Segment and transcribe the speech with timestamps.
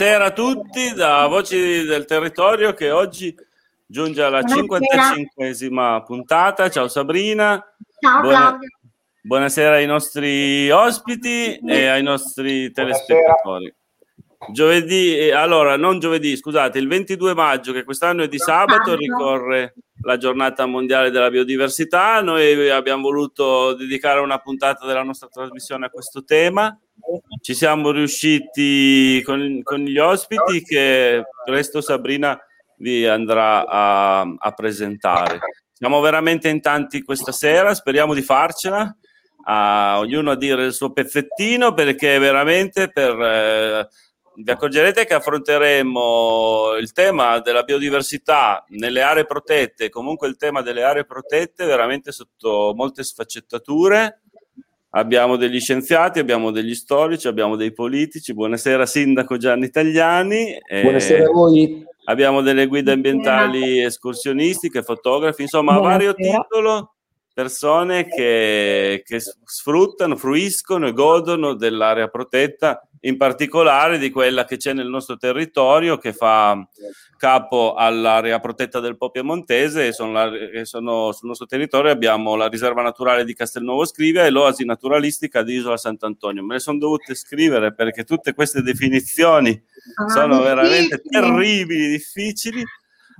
[0.00, 3.36] Buonasera a tutti da Voci del Territorio che oggi
[3.84, 6.70] giunge alla 55esima puntata.
[6.70, 7.62] Ciao Sabrina.
[7.98, 8.38] Ciao Buona...
[8.38, 8.68] Claudio.
[9.20, 13.74] Buonasera ai nostri ospiti e ai nostri telespettatori.
[14.48, 19.74] Giovedì, eh, allora non giovedì, scusate, il 22 maggio, che quest'anno è di sabato, ricorre
[20.02, 22.22] la giornata mondiale della biodiversità.
[22.22, 26.76] Noi abbiamo voluto dedicare una puntata della nostra trasmissione a questo tema.
[27.40, 32.38] Ci siamo riusciti con, con gli ospiti che presto Sabrina
[32.78, 35.38] vi andrà a, a, presentare.
[35.72, 38.96] Siamo veramente in tanti questa sera, speriamo di farcela.
[39.44, 43.20] A ognuno a dire il suo pezzettino perché veramente per...
[43.20, 43.88] Eh,
[44.42, 50.82] vi accorgerete che affronteremo il tema della biodiversità nelle aree protette, comunque il tema delle
[50.82, 54.22] aree protette veramente sotto molte sfaccettature.
[54.92, 58.34] Abbiamo degli scienziati, abbiamo degli storici, abbiamo dei politici.
[58.34, 60.58] Buonasera Sindaco Gianni Tagliani.
[60.82, 61.84] Buonasera a voi.
[62.04, 66.94] Abbiamo delle guide ambientali escursionistiche, fotografi, insomma a vario titolo
[67.32, 74.72] persone che, che sfruttano, fruiscono e godono dell'area protetta in particolare di quella che c'è
[74.72, 76.66] nel nostro territorio che fa
[77.16, 80.30] capo all'area protetta del Po Piemontese e sono, la,
[80.64, 85.54] sono, sul nostro territorio abbiamo la riserva naturale di Castelnuovo Scrivia e l'oasi naturalistica di
[85.54, 86.42] Isola Sant'Antonio.
[86.42, 89.62] Me le sono dovute scrivere perché tutte queste definizioni
[89.96, 92.64] ah, sono veramente terribili, difficili.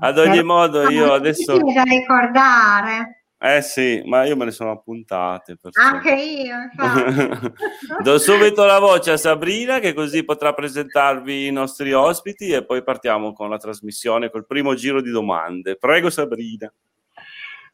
[0.02, 1.58] Ad ogni modo io adesso...
[1.58, 3.19] da ricordare.
[3.42, 5.56] Eh sì, ma io me ne sono appuntate.
[5.56, 5.80] Perciò.
[5.80, 6.56] Anche io.
[8.04, 12.84] Do subito la voce a Sabrina che così potrà presentarvi i nostri ospiti e poi
[12.84, 15.76] partiamo con la trasmissione, col primo giro di domande.
[15.76, 16.70] Prego Sabrina.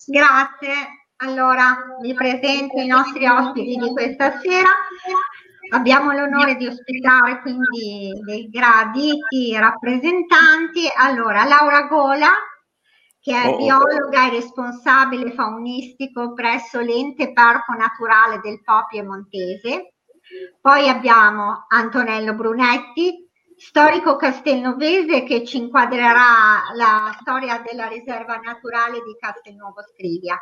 [0.06, 0.72] Grazie.
[1.16, 4.70] Allora, vi presento i nostri ospiti di questa sera.
[5.70, 10.88] Abbiamo l'onore di ospitare quindi dei graditi rappresentanti.
[10.94, 12.28] Allora, Laura Gola,
[13.26, 19.94] che è oh, oh, biologa e responsabile faunistico presso l'Ente Parco Naturale del Po Piemontese.
[20.60, 29.16] Poi abbiamo Antonello Brunetti, storico castelnovese che ci inquadrerà la storia della riserva naturale di
[29.18, 30.40] Castelnuovo Scrivia.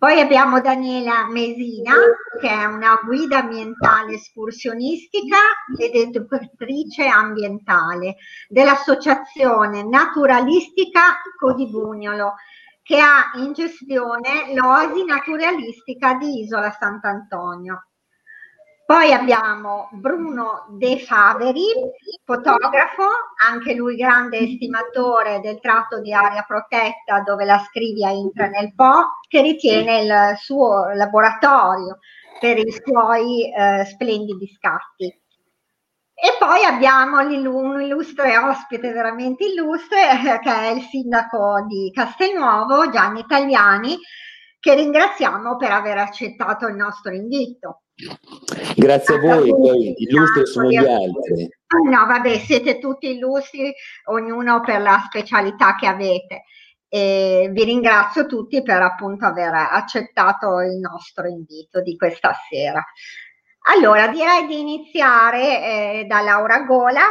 [0.00, 1.92] Poi abbiamo Daniela Mesina,
[2.40, 5.36] che è una guida ambientale escursionistica
[5.76, 8.16] ed educatrice ambientale
[8.48, 12.36] dell'Associazione Naturalistica Codibugnolo,
[12.82, 17.89] che ha in gestione l'oasi naturalistica di Isola Sant'Antonio.
[18.90, 21.62] Poi abbiamo Bruno De Faveri,
[22.24, 23.06] fotografo,
[23.48, 29.20] anche lui grande estimatore del tratto di area protetta dove la scrivia entra nel Po,
[29.28, 32.00] che ritiene il suo laboratorio
[32.40, 35.04] per i suoi eh, splendidi scatti.
[35.04, 39.98] E poi abbiamo un illustre ospite, veramente illustre,
[40.42, 43.96] che è il sindaco di Castelnuovo, Gianni Tagliani,
[44.60, 47.82] che ringraziamo per aver accettato il nostro invito.
[48.76, 51.48] Grazie a voi, poi illustri sono gli altri.
[51.88, 53.72] No, vabbè, siete tutti illustri,
[54.04, 56.44] ognuno per la specialità che avete.
[56.88, 62.84] E vi ringrazio tutti per appunto aver accettato il nostro invito di questa sera.
[63.74, 67.02] Allora, direi di iniziare eh, da Laura Gola,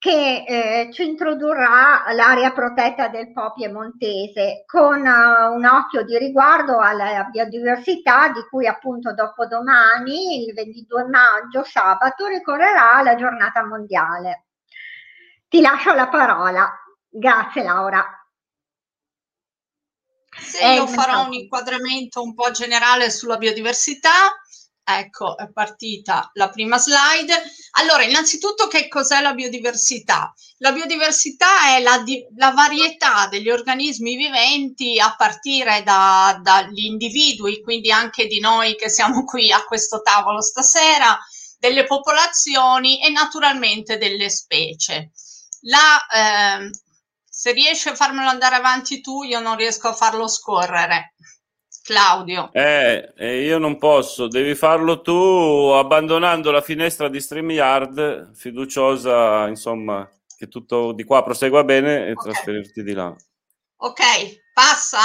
[0.00, 6.78] che eh, ci introdurrà l'area protetta del Po piemontese con uh, un occhio di riguardo
[6.78, 14.46] alla biodiversità di cui appunto dopodomani, il 22 maggio, sabato, ricorrerà la giornata mondiale.
[15.46, 16.66] Ti lascio la parola.
[17.06, 18.02] Grazie Laura.
[20.30, 24.10] Se io farò un inquadramento un po' generale sulla biodiversità,
[24.98, 27.34] Ecco, è partita la prima slide.
[27.78, 30.34] Allora, innanzitutto che cos'è la biodiversità?
[30.58, 37.62] La biodiversità è la, di, la varietà degli organismi viventi a partire da, dagli individui,
[37.62, 41.18] quindi anche di noi che siamo qui a questo tavolo stasera,
[41.58, 45.12] delle popolazioni e naturalmente delle specie.
[45.62, 46.70] La, eh,
[47.28, 51.14] se riesci a farmelo andare avanti tu, io non riesco a farlo scorrere.
[51.90, 52.50] Claudio.
[52.52, 60.08] Eh, eh, io non posso, devi farlo tu abbandonando la finestra di StreamYard, fiduciosa, insomma,
[60.36, 62.30] che tutto di qua prosegua bene e okay.
[62.32, 63.12] trasferirti di là.
[63.78, 64.02] Ok,
[64.52, 65.00] passa?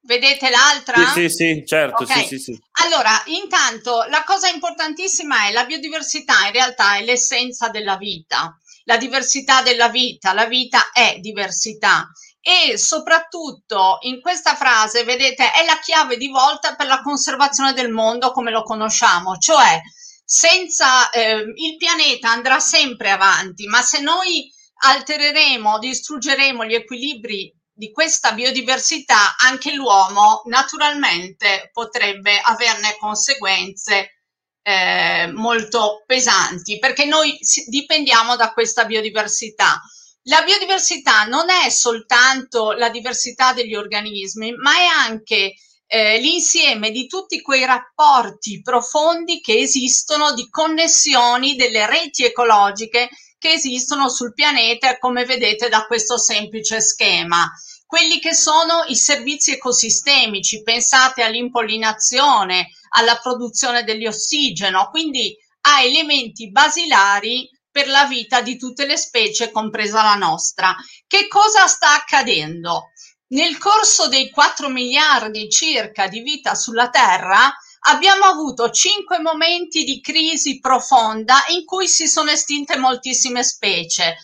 [0.00, 1.06] Vedete l'altra?
[1.08, 2.04] Sì, sì, sì certo.
[2.04, 2.22] Okay.
[2.22, 2.62] Sì, sì, sì.
[2.84, 8.56] Allora, intanto la cosa importantissima è la biodiversità, in realtà è l'essenza della vita.
[8.84, 12.10] La diversità della vita, la vita è diversità
[12.42, 17.90] e soprattutto in questa frase, vedete, è la chiave di volta per la conservazione del
[17.90, 19.80] mondo come lo conosciamo, cioè
[20.24, 24.50] senza eh, il pianeta andrà sempre avanti, ma se noi
[24.84, 34.22] altereremo, distruggeremo gli equilibri di questa biodiversità, anche l'uomo naturalmente potrebbe averne conseguenze
[34.62, 39.80] eh, molto pesanti, perché noi dipendiamo da questa biodiversità.
[40.26, 45.54] La biodiversità non è soltanto la diversità degli organismi, ma è anche
[45.86, 53.50] eh, l'insieme di tutti quei rapporti profondi che esistono di connessioni delle reti ecologiche che
[53.50, 57.50] esistono sul pianeta, come vedete da questo semplice schema.
[57.84, 67.50] Quelli che sono i servizi ecosistemici, pensate all'impollinazione, alla produzione dell'ossigeno, quindi a elementi basilari
[67.72, 70.76] per la vita di tutte le specie, compresa la nostra.
[71.06, 72.92] Che cosa sta accadendo?
[73.28, 77.50] Nel corso dei 4 miliardi circa di vita sulla Terra,
[77.84, 84.16] abbiamo avuto cinque momenti di crisi profonda in cui si sono estinte moltissime specie.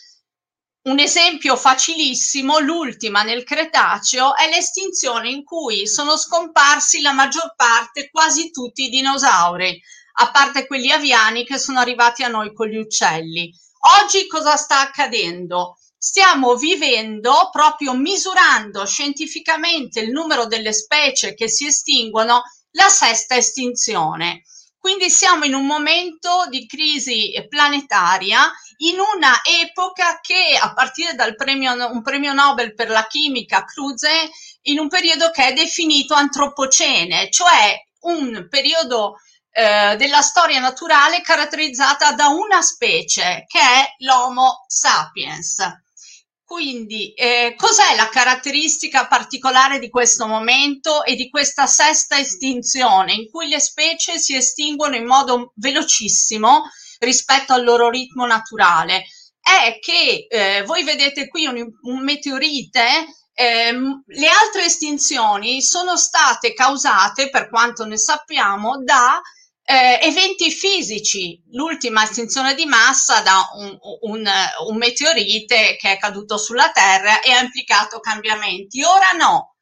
[0.82, 8.10] Un esempio facilissimo, l'ultima nel Cretaceo, è l'estinzione in cui sono scomparsi la maggior parte,
[8.10, 9.82] quasi tutti i dinosauri,
[10.20, 13.52] a parte quelli aviani che sono arrivati a noi con gli uccelli.
[14.02, 15.76] Oggi cosa sta accadendo?
[15.96, 22.42] Stiamo vivendo, proprio misurando scientificamente il numero delle specie che si estinguono,
[22.72, 24.42] la sesta estinzione.
[24.78, 31.34] Quindi siamo in un momento di crisi planetaria, in una epoca che a partire dal
[31.34, 34.30] premio, un premio Nobel per la chimica Cruze,
[34.62, 39.16] in un periodo che è definito antropocene, cioè un periodo
[39.50, 45.56] eh, della storia naturale caratterizzata da una specie che è l'Homo sapiens.
[46.44, 53.30] Quindi, eh, cos'è la caratteristica particolare di questo momento e di questa sesta estinzione, in
[53.30, 56.70] cui le specie si estinguono in modo velocissimo
[57.00, 59.04] rispetto al loro ritmo naturale?
[59.40, 63.06] È che eh, voi vedete qui un, un meteorite
[63.40, 69.20] eh, le altre estinzioni sono state causate, per quanto ne sappiamo, da
[69.70, 74.26] eh, eventi fisici, l'ultima estinzione di massa da un, un,
[74.66, 78.82] un, meteorite che è caduto sulla Terra e ha implicato cambiamenti.
[78.82, 79.56] Ora no,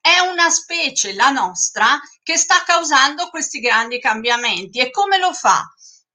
[0.00, 4.78] è una specie, la nostra, che sta causando questi grandi cambiamenti.
[4.78, 5.62] E come lo fa?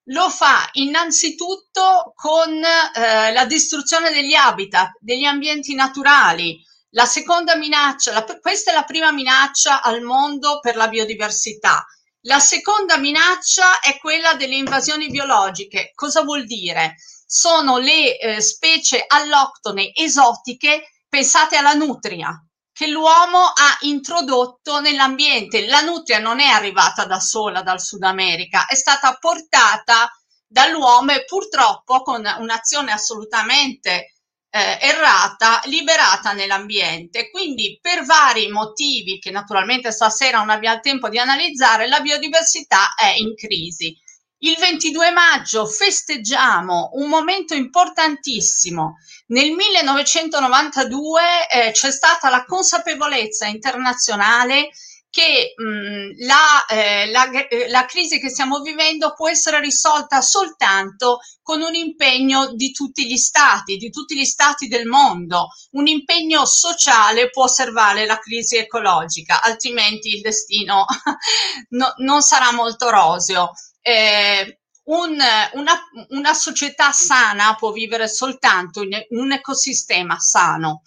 [0.06, 6.59] Lo fa innanzitutto con eh, la distruzione degli habitat, degli ambienti naturali.
[6.95, 11.86] La seconda minaccia, la, questa è la prima minaccia al mondo per la biodiversità
[12.25, 15.92] la seconda minaccia è quella delle invasioni biologiche.
[15.94, 16.95] Cosa vuol dire?
[17.25, 22.36] Sono le eh, specie alloctone esotiche, pensate alla nutria,
[22.72, 25.68] che l'uomo ha introdotto nell'ambiente.
[25.68, 30.09] La nutria non è arrivata da sola dal Sud America, è stata portata
[30.47, 34.15] dall'uomo e purtroppo con un'azione assolutamente
[34.56, 37.30] eh, errata liberata nell'ambiente.
[37.30, 43.14] Quindi per vari motivi che naturalmente stasera non abbiamo tempo di analizzare, la biodiversità è
[43.18, 43.94] in crisi.
[44.40, 48.95] Il 22 maggio festeggiamo un momento importantissimo.
[49.28, 51.21] Nel 1992
[51.52, 54.69] eh, c'è stata la consapevolezza internazionale
[55.16, 61.19] che mh, la, eh, la, eh, la, crisi che stiamo vivendo può essere risolta soltanto
[61.42, 65.48] con un impegno di tutti gli stati, di tutti gli stati del mondo.
[65.72, 70.86] Un impegno sociale può osservare la crisi ecologica, altrimenti il destino
[71.69, 73.52] no, non sarà molto roseo.
[73.81, 75.18] Eh, un,
[75.54, 80.81] una, una società sana può vivere soltanto in un ecosistema sano.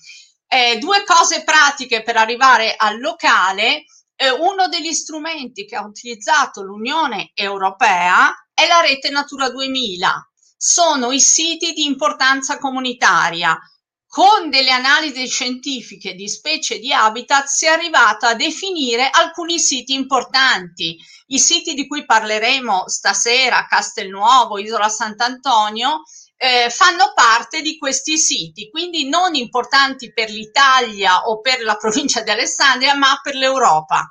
[0.47, 3.85] Eh, due cose pratiche per arrivare al locale
[4.20, 10.30] eh, uno degli strumenti che ha utilizzato l'Unione Europea è la rete Natura 2000.
[10.56, 13.56] Sono i siti di importanza comunitaria.
[14.08, 19.60] Con delle analisi scientifiche di specie e di habitat si è arrivato a definire alcuni
[19.60, 20.96] siti importanti.
[21.28, 26.02] I siti di cui parleremo stasera, Castelnuovo, Isola Sant'Antonio,
[26.40, 32.23] eh, fanno parte di questi siti, quindi non importanti per l'Italia o per la provincia
[32.23, 34.11] di Alessandria, ma per l'Europa.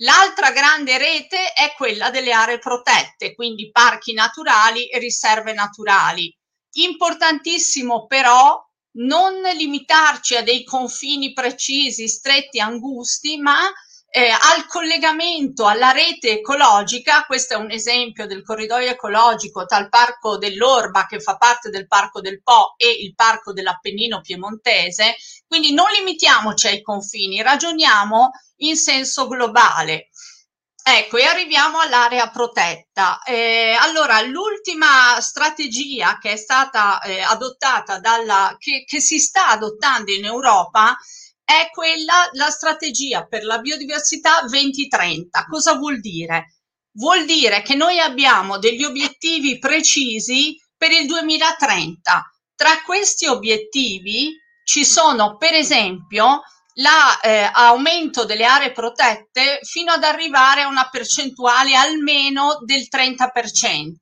[0.00, 6.34] L'altra grande rete è quella delle aree protette, quindi parchi naturali e riserve naturali.
[6.78, 8.62] Importantissimo però
[8.98, 13.60] non limitarci a dei confini precisi, stretti, angusti, ma
[14.08, 19.88] eh, al collegamento alla rete ecologica, questo è un esempio del corridoio ecologico tra il
[19.88, 25.72] parco dell'Orba che fa parte del parco del Po e il parco dell'Appennino piemontese, quindi
[25.74, 30.08] non limitiamoci ai confini, ragioniamo in senso globale.
[30.88, 33.20] Ecco, e arriviamo all'area protetta.
[33.24, 40.12] Eh, allora, l'ultima strategia che è stata eh, adottata dalla, che, che, si sta adottando
[40.12, 40.96] in Europa
[41.46, 45.46] è quella, la strategia per la biodiversità 2030.
[45.48, 46.56] Cosa vuol dire?
[46.94, 52.30] Vuol dire che noi abbiamo degli obiettivi precisi per il 2030.
[52.56, 54.32] Tra questi obiettivi
[54.64, 56.42] ci sono, per esempio,
[56.74, 63.92] l'aumento eh, delle aree protette fino ad arrivare a una percentuale almeno del 30%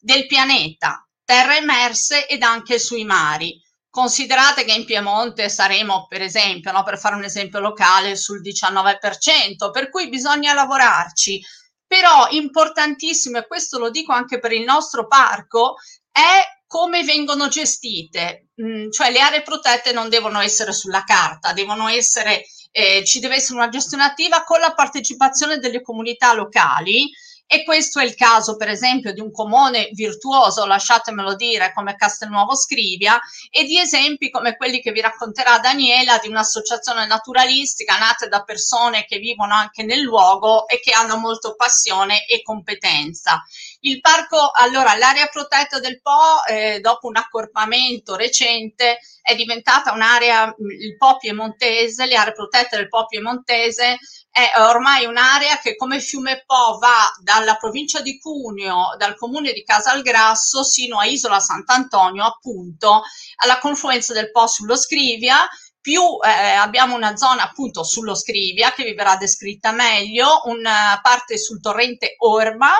[0.00, 3.56] del pianeta, terre emerse ed anche sui mari.
[3.92, 9.70] Considerate che in Piemonte saremo, per esempio, no, per fare un esempio locale, sul 19%,
[9.70, 11.38] per cui bisogna lavorarci.
[11.86, 15.74] Però importantissimo, e questo lo dico anche per il nostro parco,
[16.10, 21.86] è come vengono gestite, mm, cioè le aree protette non devono essere sulla carta, devono
[21.88, 27.10] essere, eh, ci deve essere una gestione attiva con la partecipazione delle comunità locali
[27.52, 32.56] e questo è il caso, per esempio, di un comune virtuoso, lasciatemelo dire, come Castelnuovo
[32.56, 38.42] Scrivia, e di esempi come quelli che vi racconterà Daniela di un'associazione naturalistica nata da
[38.42, 43.42] persone che vivono anche nel luogo e che hanno molto passione e competenza.
[43.80, 50.54] Il parco, allora, l'area protetta del Po, eh, dopo un accorpamento recente, è diventata un'area,
[50.80, 53.98] il Po piemontese, le aree protette del Po piemontese,
[54.32, 59.62] è ormai un'area che come fiume Po va dalla provincia di Cuneo, dal comune di
[59.62, 63.02] Casalgrasso, sino a Isola Sant'Antonio, appunto,
[63.36, 65.46] alla confluenza del Po sullo Scrivia,
[65.82, 71.36] più eh, abbiamo una zona appunto sullo Scrivia che vi verrà descritta meglio, una parte
[71.36, 72.72] sul torrente Orma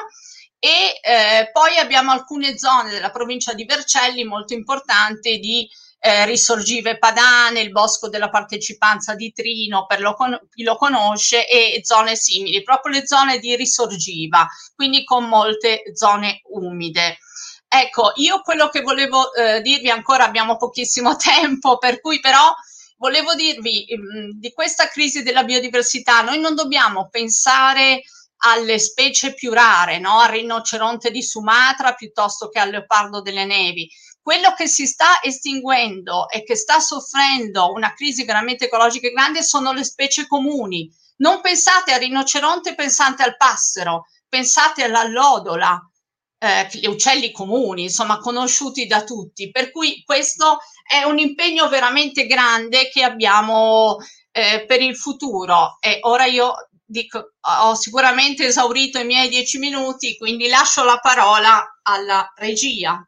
[0.59, 5.69] e eh, poi abbiamo alcune zone della provincia di Vercelli molto importanti di
[6.05, 11.47] eh, Risorgive Padane, il Bosco della Partecipanza di Trino, per lo con- chi lo conosce,
[11.47, 14.45] e zone simili, proprio le zone di Risorgiva,
[14.75, 17.19] quindi con molte zone umide.
[17.69, 22.53] Ecco, io quello che volevo eh, dirvi ancora, abbiamo pochissimo tempo, per cui però
[22.97, 28.03] volevo dirvi mh, mm, di questa crisi della biodiversità, noi non dobbiamo pensare
[28.45, 30.19] alle specie più rare, no?
[30.19, 33.89] al rinoceronte di Sumatra piuttosto che al leopardo delle nevi
[34.23, 39.73] quello che si sta estinguendo e che sta soffrendo una crisi veramente ecologica grande sono
[39.73, 40.89] le specie comuni.
[41.17, 45.81] Non pensate al rinoceronte, pensate al passero, pensate all'allodola,
[46.39, 49.51] eh, gli uccelli comuni, insomma, conosciuti da tutti.
[49.51, 53.99] Per cui questo è un impegno veramente grande che abbiamo
[54.31, 55.79] eh, per il futuro.
[55.81, 61.81] E ora io dico, ho sicuramente esaurito i miei dieci minuti, quindi lascio la parola
[61.83, 63.05] alla regia.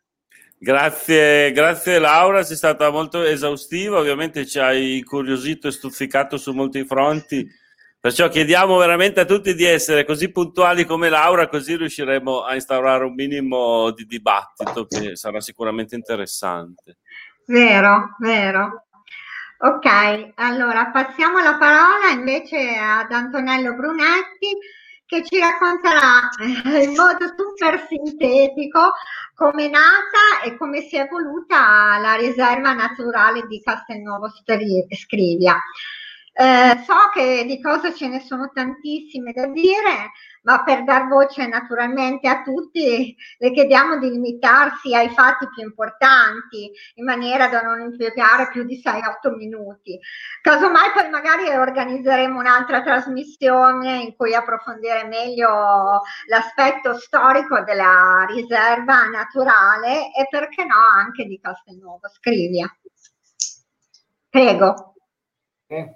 [0.64, 6.87] Grazie, grazie Laura, sei stata molto esaustiva, ovviamente ci hai incuriosito e stuzzicato su molti
[6.87, 7.47] fronti,
[8.00, 13.04] perciò chiediamo veramente a tutti di essere così puntuali come Laura, così riusciremo a instaurare
[13.04, 16.97] un minimo di dibattito che sarà sicuramente interessante.
[17.44, 18.87] Vero, vero.
[19.59, 24.56] Ok, allora passiamo la parola invece ad Antonello Brunetti
[25.06, 26.28] che ci racconterà
[26.82, 28.92] in modo super sintetico
[29.34, 35.61] come è nata e come si è evoluta la riserva naturale di Castelnuovo Scrivia.
[36.37, 40.11] Eh, so che di cose ce ne sono tantissime da dire,
[40.44, 46.70] ma per dar voce naturalmente a tutti le chiediamo di limitarsi ai fatti più importanti
[46.94, 49.98] in maniera da non impiegare più di 6-8 minuti.
[50.40, 60.12] Casomai poi magari organizzeremo un'altra trasmissione in cui approfondire meglio l'aspetto storico della riserva naturale
[60.14, 62.66] e perché no anche di Castelnuovo Scrivia.
[64.28, 64.94] Prego.
[65.66, 65.94] Eh.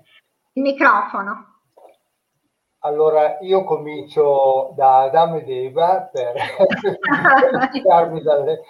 [0.52, 1.57] Il microfono.
[2.80, 6.34] Allora, io comincio da Adamo ed Eva per
[8.22, 8.60] dalle...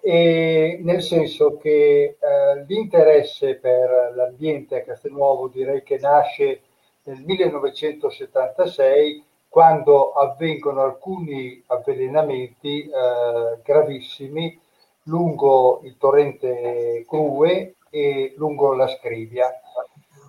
[0.00, 6.62] E nel senso che eh, l'interesse per l'ambiente a Castelnuovo direi che nasce
[7.04, 14.60] nel 1976 quando avvengono alcuni avvelenamenti eh, gravissimi
[15.04, 19.50] lungo il torrente Crue e lungo la Scrivia.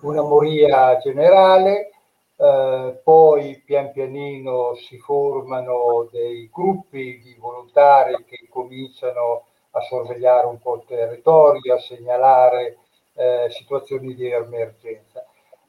[0.02, 1.90] Una moria generale,
[2.36, 10.58] eh, poi pian pianino si formano dei gruppi di volontari che cominciano a sorvegliare un
[10.58, 12.78] po' il territorio, a segnalare
[13.14, 15.24] eh, situazioni di emergenza.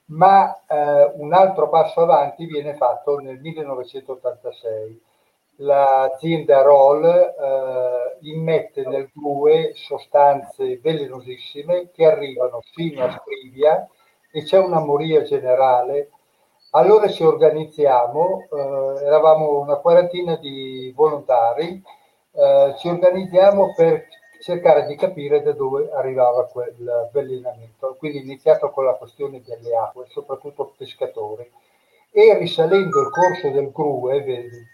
[0.08, 5.02] Ma eh, un altro passo avanti viene fatto nel 1986.
[5.58, 13.88] L'azienda Roll eh, immette nel GUE sostanze velenosissime che arrivano fino a Scrivia
[14.32, 16.10] e c'è una moria generale
[16.76, 21.82] Allora ci organizziamo, eh, eravamo una quarantina di volontari,
[22.34, 24.08] eh, ci organizziamo per
[24.42, 26.76] cercare di capire da dove arrivava quel
[27.08, 27.96] avvelenamento.
[27.98, 31.50] Quindi iniziato con la questione delle acque, soprattutto pescatori.
[32.12, 34.22] E risalendo il corso del CRUE,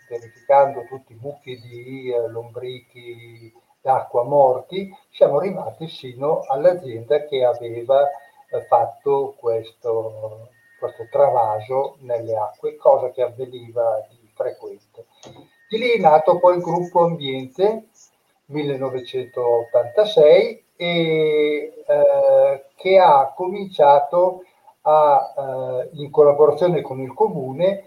[0.10, 8.10] verificando tutti i mucchi di eh, lombrichi d'acqua morti, siamo arrivati sino all'azienda che aveva
[8.50, 10.50] eh, fatto questo
[10.82, 15.06] questo travaso nelle acque, cosa che avveniva di frequente.
[15.70, 17.90] Di lì è nato poi il gruppo Ambiente
[18.46, 24.44] 1986 e eh, che ha cominciato
[24.82, 27.86] a, eh, in collaborazione con il comune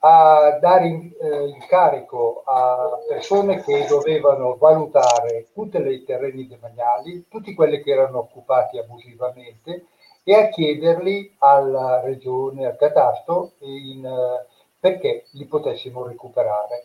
[0.00, 7.52] a dare in, eh, incarico a persone che dovevano valutare tutti i terreni demaniali, tutti
[7.52, 9.86] quelli che erano occupati abusivamente
[10.22, 14.46] e a chiederli alla regione, al catasto, in, eh,
[14.78, 16.84] perché li potessimo recuperare.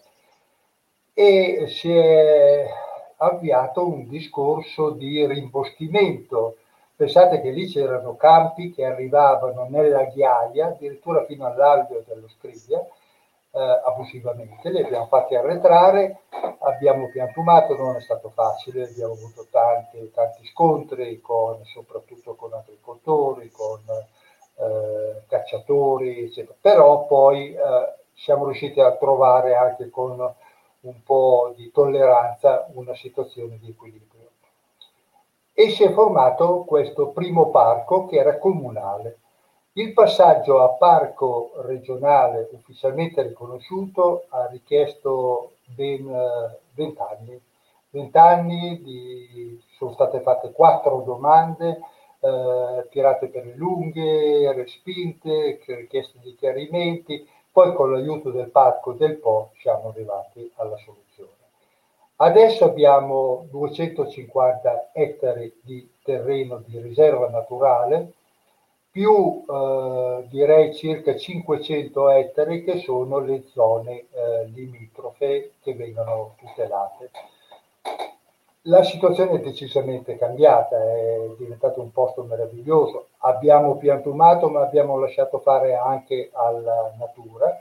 [1.14, 2.66] E si è
[3.18, 6.58] avviato un discorso di rimboschimento.
[6.96, 12.86] Pensate che lì c'erano campi che arrivavano nella ghiaia, addirittura fino all'alveo dello Scrivia,
[13.56, 16.22] eh, abusivamente, li abbiamo fatti arretrare,
[16.60, 23.52] abbiamo piantumato, non è stato facile, abbiamo avuto tanti, tanti scontri con, soprattutto con agricoltori,
[23.52, 23.82] con
[24.56, 26.56] eh, cacciatori, eccetera.
[26.60, 27.60] però poi eh,
[28.14, 30.36] siamo riusciti a trovare anche con
[30.82, 34.32] un po' di tolleranza una situazione di equilibrio.
[35.54, 39.20] E si è formato questo primo parco che era comunale
[39.76, 47.42] il passaggio a parco regionale ufficialmente riconosciuto ha richiesto ben eh, vent'anni.
[47.90, 51.80] Vent'anni sono state fatte quattro domande,
[52.20, 59.18] eh, tirate per le lunghe, respinte, richieste di chiarimenti, poi con l'aiuto del parco del
[59.18, 61.32] Po siamo arrivati alla soluzione.
[62.18, 68.14] Adesso abbiamo 250 ettari di terreno di riserva naturale,
[68.94, 77.10] più eh, direi circa 500 ettari che sono le zone eh, limitrofe che vengono tutelate.
[78.68, 83.08] La situazione è decisamente cambiata, è diventato un posto meraviglioso.
[83.22, 87.60] Abbiamo piantumato, ma abbiamo lasciato fare anche alla natura.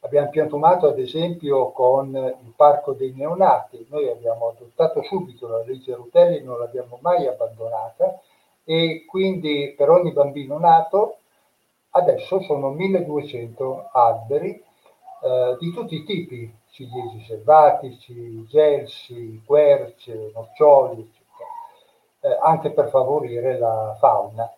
[0.00, 3.86] Abbiamo piantumato ad esempio con il parco dei neonati.
[3.90, 8.18] Noi abbiamo adottato subito la legge Rutelli, non l'abbiamo mai abbandonata
[8.64, 11.18] e quindi per ogni bambino nato
[11.90, 21.08] adesso sono 1200 alberi eh, di tutti i tipi, ciliegi selvatici, gelsi, querce, noccioli,
[22.20, 24.50] eh, anche per favorire la fauna.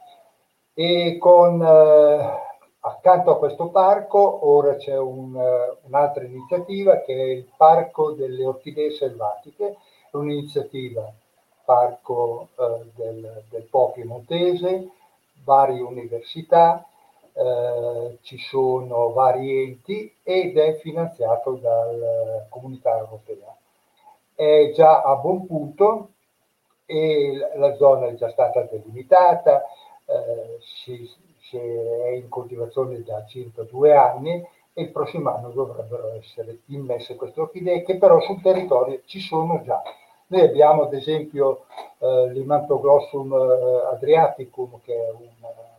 [0.73, 2.45] E con, eh,
[2.81, 8.45] accanto a questo parco ora c'è un, uh, un'altra iniziativa che è il Parco delle
[8.45, 9.77] Orchidee Selvatiche,
[10.13, 11.13] un'iniziativa
[11.67, 14.89] Parco eh, del, del Po Piemontese,
[15.45, 16.87] varie università,
[17.35, 23.55] eh, ci sono vari enti ed è finanziato dalla comunità europea.
[24.35, 26.11] È già a buon punto
[26.87, 29.65] e la zona è già stata delimitata,
[30.07, 36.13] eh, si, si è in coltivazione da circa due anni e il prossimo anno dovrebbero
[36.13, 39.83] essere immesse queste orchidee che però sul territorio ci sono già.
[40.29, 41.67] Noi abbiamo ad esempio
[41.99, 45.13] eh, l'Imantoglossum eh, adriaticum, che è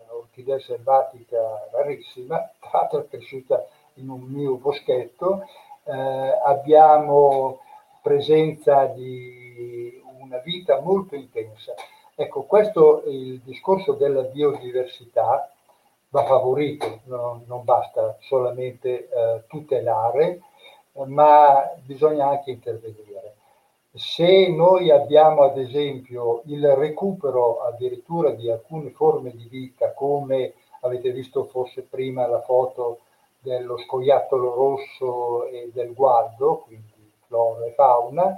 [0.09, 5.43] un'orchidea selvatica rarissima, tra l'altro è cresciuta in un mio boschetto.
[5.83, 5.91] Eh,
[6.45, 7.59] abbiamo
[8.01, 11.73] presenza di una vita molto intensa.
[12.15, 15.51] Ecco, questo il discorso della biodiversità
[16.07, 20.39] va favorito, no, non basta solamente eh, tutelare,
[21.05, 23.36] ma bisogna anche intervenire
[23.97, 31.11] se noi abbiamo ad esempio il recupero addirittura di alcune forme di vita, come avete
[31.11, 32.99] visto forse prima la foto
[33.39, 38.35] dello scoiattolo rosso e del guardo, quindi flora e fauna,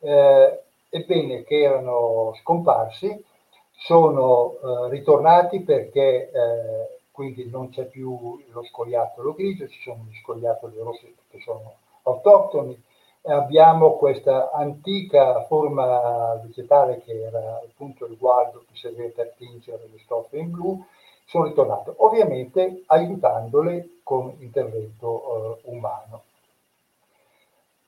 [0.00, 3.24] eh, ebbene che erano scomparsi,
[3.70, 10.16] sono eh, ritornati perché eh, quindi non c'è più lo scoiattolo grigio, ci sono gli
[10.16, 12.82] scoiattoli rossi che sono autoctoni,
[13.26, 19.98] abbiamo questa antica forma vegetale che era appunto il guardo che serveva per tingere le
[19.98, 20.84] stoffe in blu,
[21.26, 26.22] sono ritornato, ovviamente aiutandole con intervento eh, umano.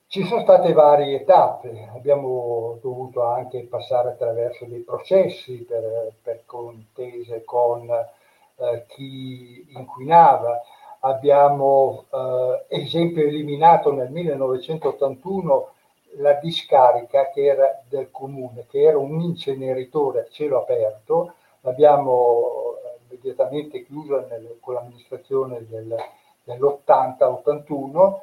[0.07, 7.43] Ci sono state varie tappe, abbiamo dovuto anche passare attraverso dei processi per, per contese
[7.43, 10.61] con eh, chi inquinava,
[10.99, 15.71] abbiamo eh, esempio eliminato nel 1981
[16.17, 22.99] la discarica che era del comune, che era un inceneritore a cielo aperto, l'abbiamo eh,
[23.09, 25.95] immediatamente chiusa nel, con l'amministrazione del,
[26.43, 28.19] dell'80-81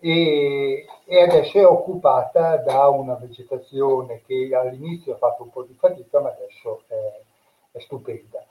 [0.00, 5.74] e, e, adesso è occupata da una vegetazione che all'inizio ha fatto un po' di
[5.74, 7.20] fatica ma adesso è,
[7.72, 8.44] è stupenda.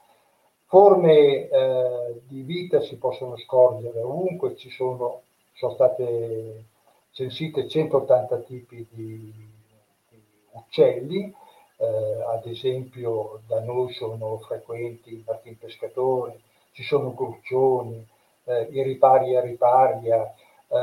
[0.69, 4.01] Forme eh, di vita si possono scorgere.
[4.01, 6.65] Ovunque, ci sono, sono state
[7.09, 9.33] censite 180 tipi di,
[10.09, 11.33] di uccelli,
[11.77, 16.39] eh, ad esempio da noi sono frequenti i martin pescatori,
[16.73, 18.07] ci sono gruccioni,
[18.43, 20.31] eh, i ripari a riparia,
[20.67, 20.77] eh,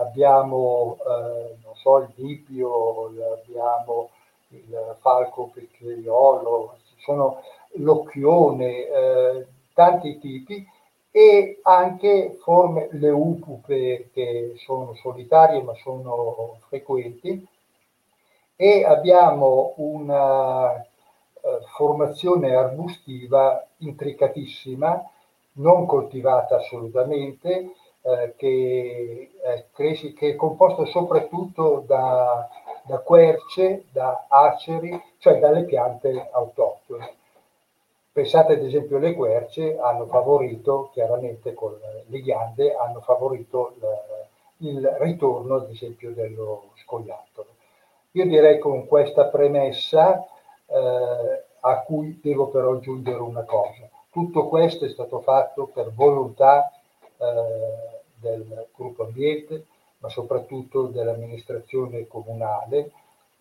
[0.00, 4.10] abbiamo eh, non so, il bipio, abbiamo
[4.48, 7.40] il falco pecchiaiolo, ci sono
[7.74, 10.66] l'occhione, eh, tanti tipi
[11.10, 17.46] e anche forme, le upupe che sono solitarie ma sono frequenti
[18.56, 20.82] e abbiamo una uh,
[21.76, 25.04] formazione arbustiva intricatissima,
[25.54, 32.48] non coltivata assolutamente, uh, che, uh, cresce, che, è composta soprattutto da,
[32.84, 37.16] da querce, da aceri, cioè dalle piante autoctone.
[38.12, 43.74] Pensate ad esempio alle querce hanno favorito, chiaramente con le ghiande, hanno favorito
[44.58, 47.48] il, il ritorno ad esempio dello scoiattolo.
[48.10, 50.26] Io direi con questa premessa
[50.66, 53.88] eh, a cui devo però aggiungere una cosa.
[54.10, 56.70] Tutto questo è stato fatto per volontà
[57.16, 59.64] eh, del gruppo ambiente,
[60.00, 62.90] ma soprattutto dell'amministrazione comunale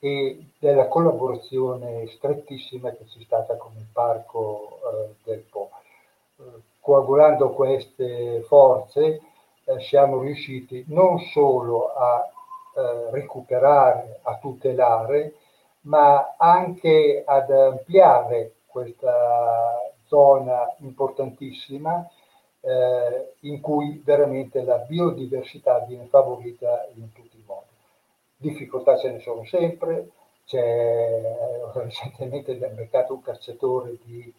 [0.04, 5.70] e della collaborazione strettissima che c'è stata con il Parco eh, del Po.
[6.38, 6.44] Eh,
[6.80, 9.22] coagulando queste forze
[9.64, 12.28] eh, siamo riusciti non solo a
[12.76, 15.36] eh, recuperare, a tutelare,
[15.82, 22.10] ma anche ad ampliare questa zona importantissima
[22.62, 27.31] eh, in cui veramente la biodiversità viene favorita in modi
[28.42, 30.10] difficoltà ce ne sono sempre,
[30.46, 34.34] c'è eh, recentemente nel mercato un cacciatore di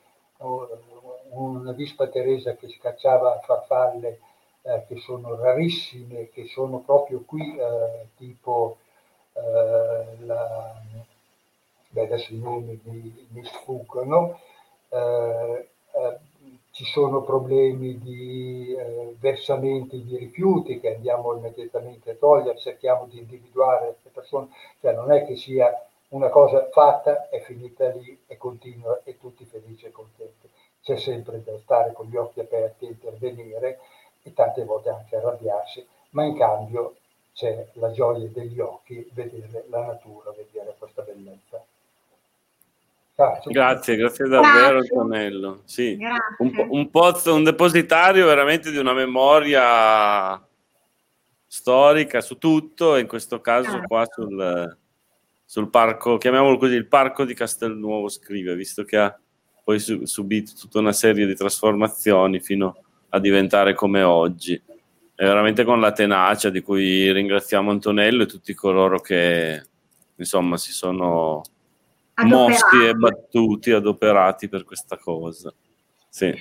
[1.30, 4.18] una vispa teresa che scacciava farfalle
[4.62, 8.78] eh, che sono rarissime, che sono proprio qui eh, tipo
[9.34, 10.80] eh, la,
[11.88, 14.40] beh, adesso i nomi mi, mi sfuggono,
[14.88, 16.18] eh, eh,
[16.72, 23.18] ci sono problemi di eh, versamenti di rifiuti che andiamo immediatamente a togliere, cerchiamo di
[23.18, 24.48] individuare le persone,
[24.80, 25.70] cioè non è che sia
[26.08, 30.48] una cosa fatta, è finita lì e continua e tutti felici e contenti.
[30.82, 33.78] C'è sempre da stare con gli occhi aperti intervenire
[34.22, 36.96] e tante volte anche arrabbiarsi, ma in cambio
[37.34, 41.62] c'è la gioia degli occhi vedere la natura, vedere questa bellezza.
[43.44, 44.96] Grazie, grazie davvero grazie.
[44.96, 45.62] Antonello.
[45.64, 45.98] Sì,
[46.38, 50.40] un, un, pozzo, un depositario veramente di una memoria
[51.46, 54.78] storica su tutto, e in questo caso qua sul,
[55.44, 59.18] sul parco, chiamiamolo così, il parco di Castelnuovo Scrive, visto che ha
[59.64, 62.76] poi subito tutta una serie di trasformazioni fino
[63.10, 64.54] a diventare come oggi.
[64.54, 69.62] E veramente con la tenacia di cui ringraziamo Antonello e tutti coloro che
[70.16, 71.42] insomma si sono
[72.24, 75.52] mossi e battuti, adoperati per questa cosa.
[76.08, 76.34] Sì.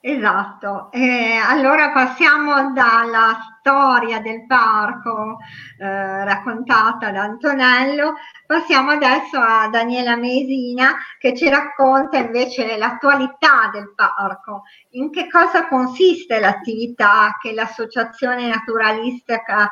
[0.00, 5.38] Esatto, eh, allora passiamo dalla storia del parco
[5.76, 8.14] eh, raccontata da Antonello,
[8.46, 15.66] passiamo adesso a Daniela Mesina che ci racconta invece l'attualità del parco, in che cosa
[15.66, 19.68] consiste l'attività che l'associazione naturalistica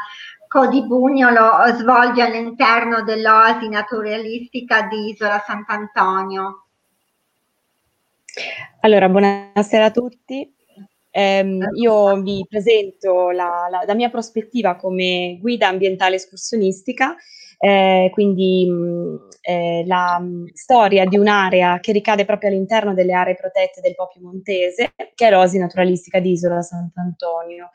[0.57, 6.69] Codibugnolo svolge all'interno dell'oasi naturalistica di Isola Sant'Antonio.
[8.81, 10.51] Allora, buonasera a tutti.
[11.11, 17.15] Eh, io vi presento la, la, la, mia prospettiva come guida ambientale escursionistica,
[17.59, 23.35] eh, quindi mh, eh, la mh, storia di un'area che ricade proprio all'interno delle aree
[23.35, 27.71] protette del Popio Montese, che è l'Osi Naturalistica di Isola Sant'Antonio.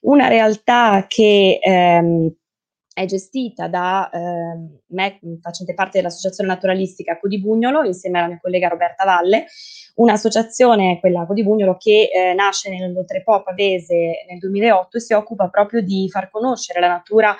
[0.00, 2.30] Una realtà che ehm,
[2.96, 4.18] è gestita da eh,
[4.86, 9.44] me, facente parte dell'Associazione Naturalistica Codibugnolo, insieme alla mia collega Roberta Valle,
[9.96, 16.08] un'associazione, quella Codibugnolo, che eh, nasce nell'Oltrepo Pavese nel 2008 e si occupa proprio di
[16.10, 17.36] far conoscere la natura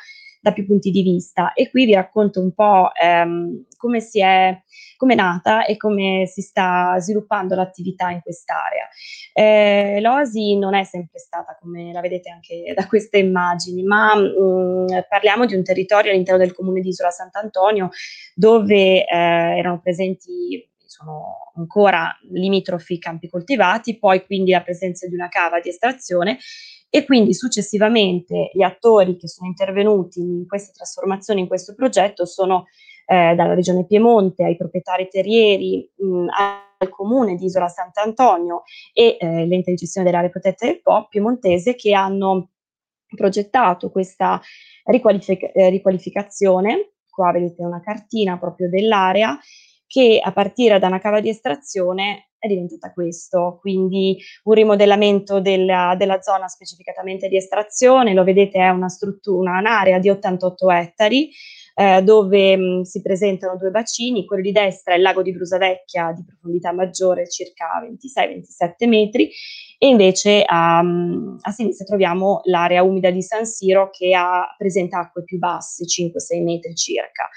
[0.47, 1.53] da più punti di vista.
[1.55, 4.57] E qui vi racconto un po' ehm, come si è
[4.97, 8.89] come è nata e come si sta sviluppando l'attività in quest'area.
[9.35, 14.23] Eh, L'OSI non è sempre stata, come la vedete anche da queste immagini, ma mh,
[14.41, 17.91] mm, parliamo di un territorio all'interno del comune di Isola Sant'Antonio
[18.35, 25.29] dove eh, erano presenti sono ancora limitrofi campi coltivati, poi quindi la presenza di una
[25.29, 26.39] cava di estrazione
[26.97, 32.69] e quindi successivamente gli attori che sono intervenuti in queste trasformazioni, in questo progetto, sono
[33.05, 36.27] eh, dalla regione Piemonte ai proprietari terrieri, mh,
[36.81, 38.63] al comune di Isola Sant'Antonio
[38.95, 42.53] e eh, l'ente di gestione delle aree protette del Po piemontese che hanno
[43.15, 44.41] progettato questa
[44.85, 46.93] riqualific- eh, riqualificazione.
[47.11, 49.39] Qua vedete una cartina proprio dell'area
[49.87, 55.95] che a partire da una cava di estrazione è diventata questo, quindi un rimodellamento della,
[55.99, 61.31] della zona specificatamente di estrazione, lo vedete è una struttura, un'area di 88 ettari,
[61.79, 66.13] eh, dove mh, si presentano due bacini, quello di destra è il lago di Brusavecchia
[66.13, 69.31] di profondità maggiore, circa 26-27 metri,
[69.79, 75.23] e invece a, a, sinistra troviamo l'area umida di San Siro che ha, presenta acque
[75.23, 77.29] più basse, 5-6 metri circa.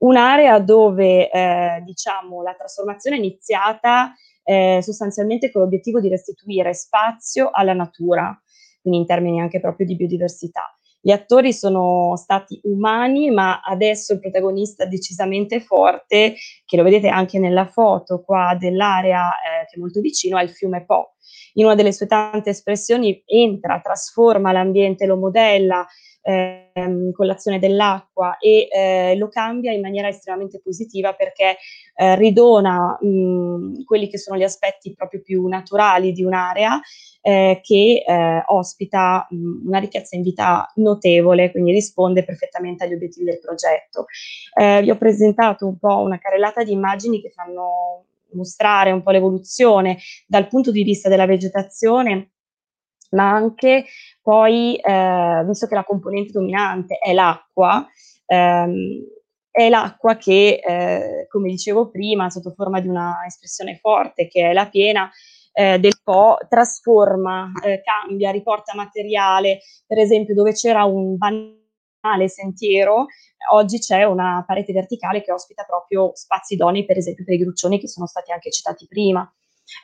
[0.00, 4.14] Un'area dove eh, diciamo, la trasformazione è iniziata
[4.48, 8.34] eh, sostanzialmente con l'obiettivo di restituire spazio alla natura,
[8.80, 10.74] quindi in termini anche proprio di biodiversità.
[11.00, 16.34] Gli attori sono stati umani, ma adesso il protagonista decisamente forte,
[16.64, 20.50] che lo vedete anche nella foto qua dell'area eh, che è molto vicino, è il
[20.50, 21.16] fiume Po.
[21.54, 25.86] In una delle sue tante espressioni entra, trasforma l'ambiente, lo modella,
[26.22, 31.56] ehm, con l'azione dell'acqua e eh, lo cambia in maniera estremamente positiva perché
[31.94, 36.80] eh, ridona mh, quelli che sono gli aspetti proprio più naturali di un'area
[37.20, 43.24] eh, che eh, ospita mh, una ricchezza in vita notevole, quindi risponde perfettamente agli obiettivi
[43.24, 44.06] del progetto.
[44.54, 49.10] Eh, vi ho presentato un po' una carrellata di immagini che fanno mostrare un po'
[49.10, 52.32] l'evoluzione dal punto di vista della vegetazione
[53.10, 53.84] ma anche
[54.22, 57.86] poi, eh, visto che la componente dominante è l'acqua,
[58.26, 59.04] ehm,
[59.50, 64.52] è l'acqua che, eh, come dicevo prima, sotto forma di una espressione forte che è
[64.52, 65.10] la piena,
[65.52, 73.06] eh, del Po, trasforma, eh, cambia, riporta materiale, per esempio dove c'era un banale sentiero,
[73.52, 77.80] oggi c'è una parete verticale che ospita proprio spazi idonei, per esempio per i gruccioni
[77.80, 79.28] che sono stati anche citati prima.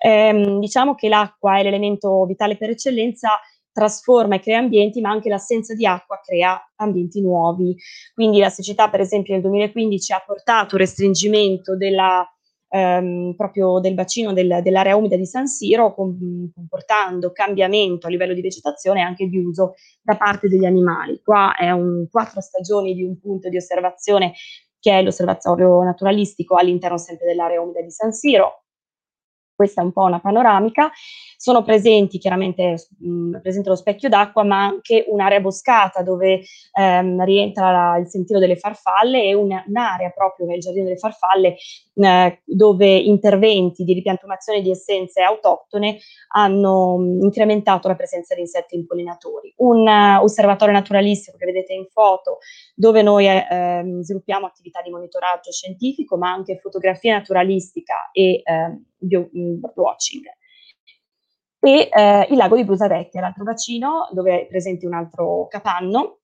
[0.00, 3.40] Eh, diciamo che l'acqua è l'elemento vitale per eccellenza,
[3.72, 7.76] trasforma e crea ambienti, ma anche l'assenza di acqua crea ambienti nuovi.
[8.14, 12.24] Quindi la siccità, per esempio, nel 2015 ha portato un restringimento della,
[12.68, 18.32] ehm, proprio del bacino del, dell'area umida di San Siro, com- comportando cambiamento a livello
[18.32, 21.20] di vegetazione e anche di uso da parte degli animali.
[21.22, 24.34] Qua è un quattro stagioni di un punto di osservazione
[24.78, 28.63] che è l'osservatorio naturalistico all'interno sempre dell'area umida di San Siro,
[29.54, 30.90] questa è un po' una panoramica,
[31.36, 37.70] sono presenti chiaramente mh, presente lo specchio d'acqua, ma anche un'area boscata dove ehm, rientra
[37.70, 41.56] la, il sentiero delle farfalle e un, un'area proprio nel giardino delle farfalle
[41.94, 45.98] eh, dove interventi di ripiantumazione di essenze autoctone
[46.34, 49.54] hanno mh, incrementato la presenza di insetti impollinatori.
[49.58, 52.38] Un uh, osservatorio naturalistico che vedete in foto
[52.74, 58.80] dove noi eh, ehm, sviluppiamo attività di monitoraggio scientifico, ma anche fotografia naturalistica e eh,
[59.52, 60.24] birdwatching.
[61.60, 66.20] E eh, il lago di Brusavecchia, l'altro bacino, dove è presente un altro capanno,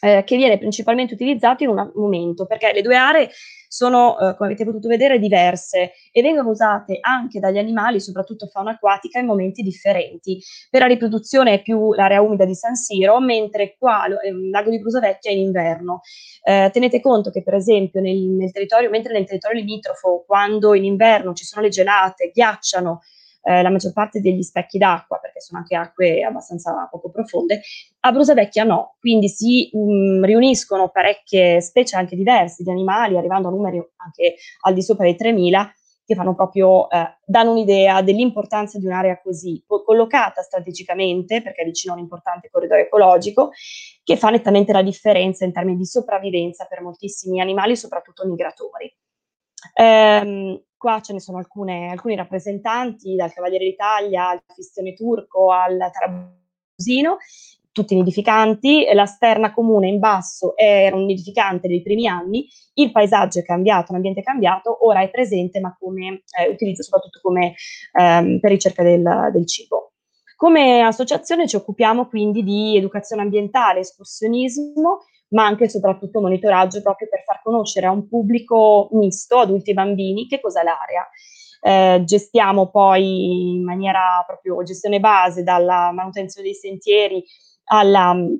[0.00, 3.30] eh, che viene principalmente utilizzato in un momento, perché le due aree
[3.72, 8.72] sono, eh, come avete potuto vedere, diverse e vengono usate anche dagli animali, soprattutto fauna
[8.72, 10.42] acquatica, in momenti differenti.
[10.68, 14.70] Per la riproduzione è più l'area umida di San Siro, mentre qua il eh, lago
[14.70, 16.00] di Brusavecchia è in inverno.
[16.42, 20.84] Eh, tenete conto che, per esempio, nel, nel territorio, mentre nel territorio limitrofo, quando in
[20.84, 23.02] inverno ci sono le gelate, ghiacciano
[23.42, 27.60] eh, la maggior parte degli specchi d'acqua, perché sono anche acque abbastanza poco profonde,
[28.00, 33.50] a Brusavecchia no, quindi si mh, riuniscono parecchie specie anche diverse di animali, arrivando a
[33.50, 35.72] numeri anche al di sopra dei 3.000,
[36.04, 41.92] che fanno proprio, eh, danno un'idea dell'importanza di un'area così collocata strategicamente, perché è vicino
[41.92, 43.50] a un importante corridoio ecologico,
[44.02, 48.92] che fa nettamente la differenza in termini di sopravvivenza per moltissimi animali, soprattutto migratori.
[49.74, 55.76] Ehm, qua ce ne sono alcune, alcuni rappresentanti, dal Cavaliere d'Italia al Fistione Turco al
[55.92, 57.18] Tarabusino,
[57.70, 63.40] tutti nidificanti, la sterna comune in basso era un nidificante dei primi anni, il paesaggio
[63.40, 67.54] è cambiato, l'ambiente è cambiato, ora è presente ma come eh, utilizzo soprattutto come,
[67.92, 69.92] ehm, per ricerca del, del cibo.
[70.34, 77.08] Come associazione ci occupiamo quindi di educazione ambientale, escursionismo, ma anche e soprattutto monitoraggio proprio
[77.08, 81.08] per far conoscere a un pubblico misto, adulti e bambini, che cos'è l'area.
[81.62, 87.22] Eh, gestiamo poi in maniera proprio gestione base dalla manutenzione dei sentieri
[87.64, 88.34] alla mm,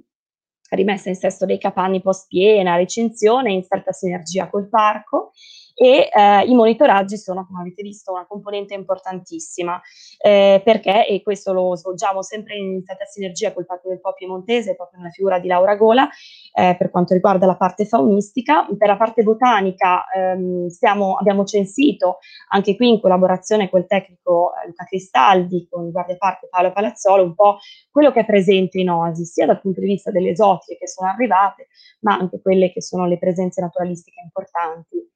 [0.71, 5.33] rimessa in sesto dei capanni post piena, recinzione in stretta sinergia col parco
[5.81, 9.81] e eh, i monitoraggi sono, come avete visto, una componente importantissima
[10.19, 14.77] eh, perché, e questo lo svolgiamo sempre in stata sinergia col Parco del Po Piemontese,
[14.77, 16.07] proprio nella figura di Laura Gola,
[16.53, 18.67] eh, per quanto riguarda la parte faunistica.
[18.77, 22.19] Per la parte botanica ehm, stiamo, abbiamo censito,
[22.51, 27.23] anche qui in collaborazione col tecnico eh, Luca Cristaldi, con il Guardia Parco Paolo Palazzolo,
[27.23, 27.57] un po'
[27.91, 31.09] quello che è presente in Oasi, sia dal punto di vista delle esotiche che sono
[31.09, 31.69] arrivate,
[32.01, 35.09] ma anche quelle che sono le presenze naturalistiche importanti.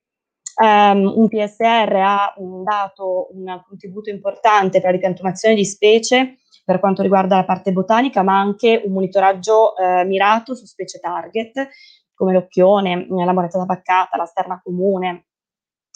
[0.56, 7.02] Um, un PSR ha dato un contributo importante per la ripiantumazione di specie per quanto
[7.02, 11.68] riguarda la parte botanica, ma anche un monitoraggio eh, mirato su specie target,
[12.14, 15.26] come l'occhione, la moneta baccata, la sterna comune,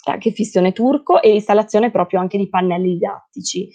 [0.05, 3.69] anche fissione turco e l'installazione proprio anche di pannelli didattici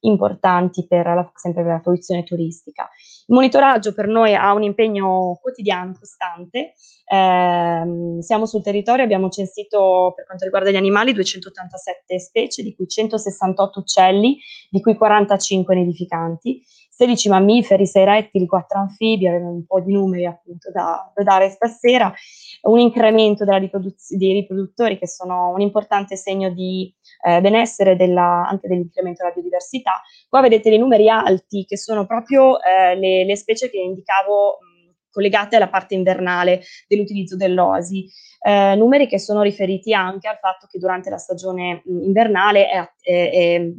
[0.00, 2.88] importanti per la, sempre per la fruizione turistica.
[3.26, 6.74] Il monitoraggio per noi ha un impegno quotidiano, costante.
[7.04, 12.88] Eh, siamo sul territorio, abbiamo censito per quanto riguarda gli animali 287 specie, di cui
[12.88, 14.38] 168 uccelli,
[14.70, 16.62] di cui 45 nidificanti.
[17.00, 21.48] 16 mammiferi, 6 rettili, 4 anfibi, aveva un po' di numeri appunto da, da dare
[21.48, 22.12] stasera,
[22.62, 26.94] un incremento riproduz- dei riproduttori che sono un importante segno di
[27.26, 30.02] eh, benessere della, anche dell'incremento della biodiversità.
[30.28, 35.10] Qua vedete dei numeri alti che sono proprio eh, le, le, specie che indicavo mh,
[35.10, 38.06] collegate alla parte invernale dell'utilizzo dell'osi.
[38.42, 42.90] Eh, numeri che sono riferiti anche al fatto che durante la stagione mh, invernale è,
[43.00, 43.72] è, è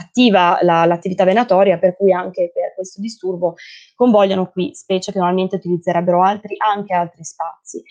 [0.00, 3.54] attiva la, l'attività venatoria, per cui anche per questo disturbo
[3.94, 7.82] convogliano qui specie che normalmente utilizzerebbero altri, anche altri spazi.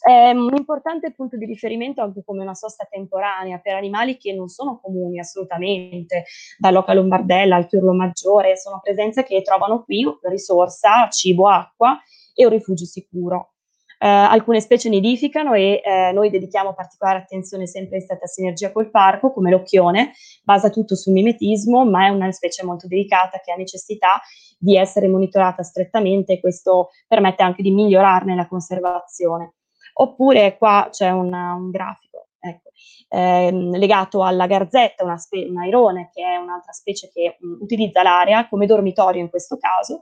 [0.00, 4.48] È un importante punto di riferimento anche come una sosta temporanea per animali che non
[4.48, 6.24] sono comuni assolutamente,
[6.58, 11.98] dall'oca lombardella al chiurlo maggiore, sono presenze che trovano qui risorsa, cibo, acqua
[12.34, 13.54] e un rifugio sicuro.
[14.00, 18.90] Eh, alcune specie nidificano e eh, noi dedichiamo particolare attenzione sempre in stretta sinergia col
[18.90, 20.12] parco, come l'occhione,
[20.44, 24.20] basa tutto sul mimetismo, ma è una specie molto delicata che ha necessità
[24.56, 29.54] di essere monitorata strettamente e questo permette anche di migliorarne la conservazione.
[29.94, 32.70] Oppure qua c'è una, un grafico ecco,
[33.08, 38.02] ehm, legato alla garzetta, una spe- un airone, che è un'altra specie che mh, utilizza
[38.02, 40.00] l'area come dormitorio in questo caso,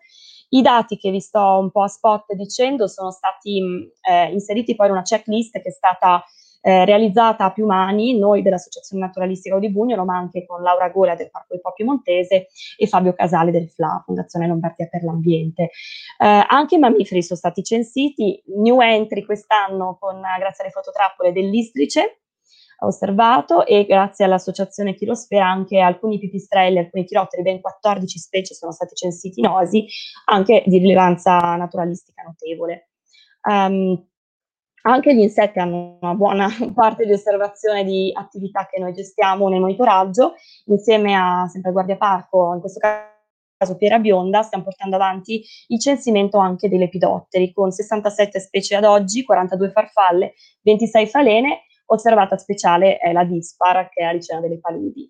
[0.51, 4.87] i dati che vi sto un po' a spot dicendo sono stati eh, inseriti poi
[4.87, 6.25] in una checklist che è stata
[6.67, 11.15] eh, realizzata a più mani, noi dell'Associazione Naturalistica di Bugnolo, ma anche con Laura Gola
[11.15, 15.71] del Parco del Po Piemontese e Fabio Casale del FLA, Fondazione Lombardia per l'Ambiente.
[16.19, 22.23] Eh, anche i mammiferi sono stati censiti, new entry quest'anno con, grazie alle fototrappole dell'Istrice,
[22.81, 28.95] osservato e grazie all'associazione Chirosfera anche alcuni pipistrelli, alcuni chirotteri, ben 14 specie sono stati
[28.95, 29.87] censiti in osi,
[30.27, 32.91] anche di rilevanza naturalistica notevole.
[33.49, 34.07] Um,
[34.83, 39.61] anche gli insetti hanno una buona parte di osservazione di attività che noi gestiamo nel
[39.61, 40.35] monitoraggio,
[40.67, 46.39] insieme a sempre Guardia Parco, in questo caso Piera Bionda, stiamo portando avanti il censimento
[46.39, 53.13] anche dei lepidotteri, con 67 specie ad oggi, 42 farfalle, 26 falene osservata speciale è
[53.13, 55.09] la Dispar, che è la Licea delle Paludi.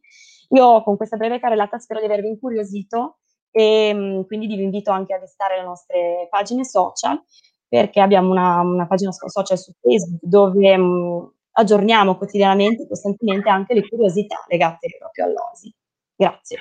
[0.50, 3.18] Io con questa breve carrellata spero di avervi incuriosito
[3.50, 7.20] e mm, quindi vi invito anche a visitare le nostre pagine social
[7.68, 13.74] perché abbiamo una, una pagina social su Facebook dove mh, mm, aggiorniamo quotidianamente, costantemente anche
[13.74, 15.74] le curiosità legate proprio all'OSI.
[16.14, 16.58] Grazie.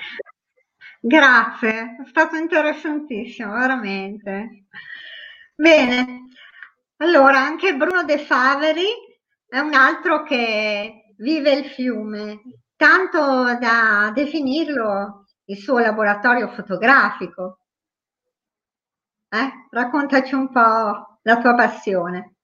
[1.00, 4.64] Grazie, è stato interessantissimo, veramente.
[5.54, 6.24] Bene,
[6.96, 8.86] allora anche Bruno De Faveri
[9.48, 12.40] è un altro che vive il fiume,
[12.76, 17.58] tanto da definirlo il suo laboratorio fotografico.
[19.28, 19.66] Eh?
[19.70, 22.34] Raccontaci un po' la tua passione.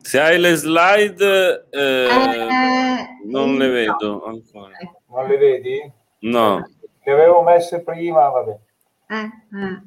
[0.00, 4.24] Se hai le slide, eh, eh, non le vedo no.
[4.24, 4.76] ancora.
[5.08, 5.92] Non le vedi?
[6.20, 6.62] No.
[7.02, 8.58] Le avevo messe prima, vabbè.
[9.08, 9.82] Eh, eh.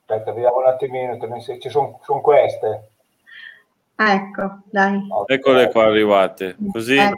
[0.00, 1.18] Aspetta, vediamo un attimino,
[1.58, 2.95] ci sono son queste.
[3.96, 5.00] Ecco, dai.
[5.26, 6.56] Eccole qua arrivate.
[6.70, 6.96] Così.
[6.96, 7.14] Ecco.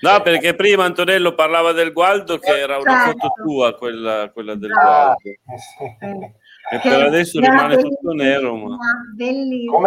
[0.00, 3.28] No, perché prima Antonello parlava del Gualdo che era una certo.
[3.28, 5.16] foto tua, quella, quella del Gualdo.
[6.00, 6.34] Eh.
[6.72, 8.56] E per adesso rimane tutto nero.
[8.56, 8.76] Ma...
[9.14, 9.80] Bellissimo.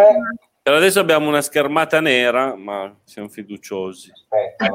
[0.62, 4.10] Per adesso abbiamo una schermata nera, ma siamo fiduciosi.
[4.10, 4.68] Aspetta,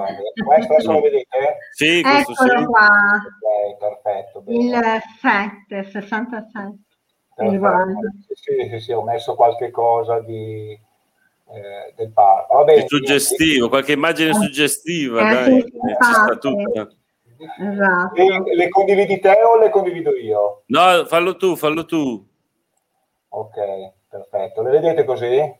[0.45, 1.57] questo lo vedete?
[1.71, 2.65] Sì, questo Eccolo sì.
[2.65, 2.87] qua.
[2.87, 4.43] Ok, perfetto.
[4.47, 4.79] Il
[5.19, 6.77] 7, 67.
[8.33, 10.79] Sì, sì, sì, ho messo qualche cosa di,
[11.53, 12.57] eh, del parco.
[12.57, 16.87] Va bene, suggestivo, qualche immagine suggestiva, eh, dai, sì, ci sta tutta.
[17.59, 18.13] Esatto.
[18.15, 20.63] Le, le, condividi te o le condivido io?
[20.67, 22.27] No, fallo tu, fallo tu.
[23.29, 23.55] Ok,
[24.09, 24.61] perfetto.
[24.61, 25.59] Le vedete così?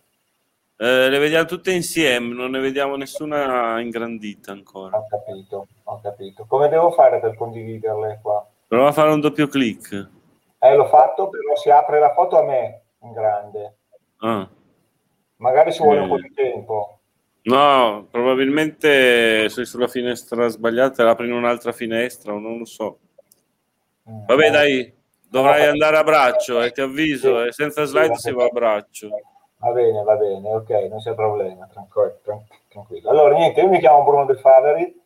[0.84, 4.98] Eh, le vediamo tutte insieme, non ne vediamo nessuna ingrandita ancora.
[4.98, 6.46] Ho capito, ho capito.
[6.48, 8.48] Come devo fare per condividerle qua?
[8.68, 10.10] Prova a fare un doppio clic.
[10.60, 13.78] Eh, l'ho fatto, però si apre la foto a me in grande.
[14.20, 14.48] Ah.
[15.42, 16.02] Magari ci vuole eh.
[16.02, 17.00] un po' di tempo.
[17.44, 23.00] No, probabilmente sei sulla finestra sbagliata, apri in un'altra finestra o non lo so.
[24.10, 24.26] Mm.
[24.28, 24.94] Vabbè, dai,
[25.28, 27.52] dovrai andare a braccio, eh, ti avviso, sì.
[27.52, 29.10] senza slide sì, si va a braccio.
[29.58, 32.20] Va bene, va bene, ok, non c'è problema, tranquillo.
[32.68, 33.10] tranquillo.
[33.10, 35.02] Allora, niente, io mi chiamo Bruno Del Faveri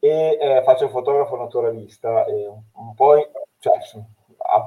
[0.00, 3.14] e eh, faccio il fotografo naturalista, e un, un po',
[3.60, 3.74] cioè,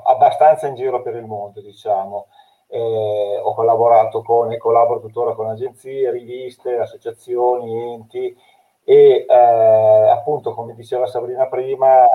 [0.06, 2.28] abbastanza in giro per il mondo, diciamo.
[2.74, 8.34] Eh, ho collaborato con e collaboro tuttora con agenzie, riviste, associazioni, enti
[8.84, 12.06] e eh, appunto, come diceva Sabrina prima,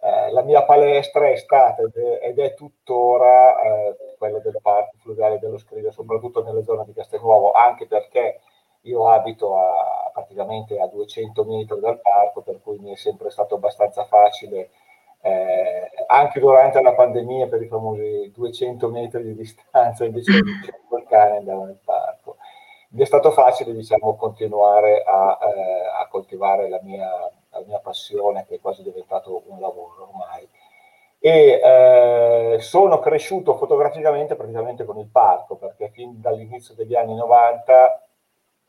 [0.00, 5.58] eh, la mia palestra è stata ed è, tuttora eh, quella del parco fluviale dello
[5.58, 8.40] Scrivia, soprattutto nelle zone di Castelnuovo, anche perché
[8.82, 13.56] io abito a, praticamente a 200 metri dal parco, per cui mi è sempre stato
[13.56, 14.70] abbastanza facile,
[15.20, 21.38] eh, anche durante la pandemia, per i famosi 200 metri di distanza invece di cane
[21.38, 22.36] andavo nel parco.
[22.90, 27.10] Mi è stato facile, diciamo, continuare a, eh, a coltivare la mia,
[27.50, 30.48] la mia, passione, che è quasi diventato un lavoro ormai.
[31.20, 38.02] E eh, sono cresciuto fotograficamente praticamente con il parco, perché fin dall'inizio degli anni 90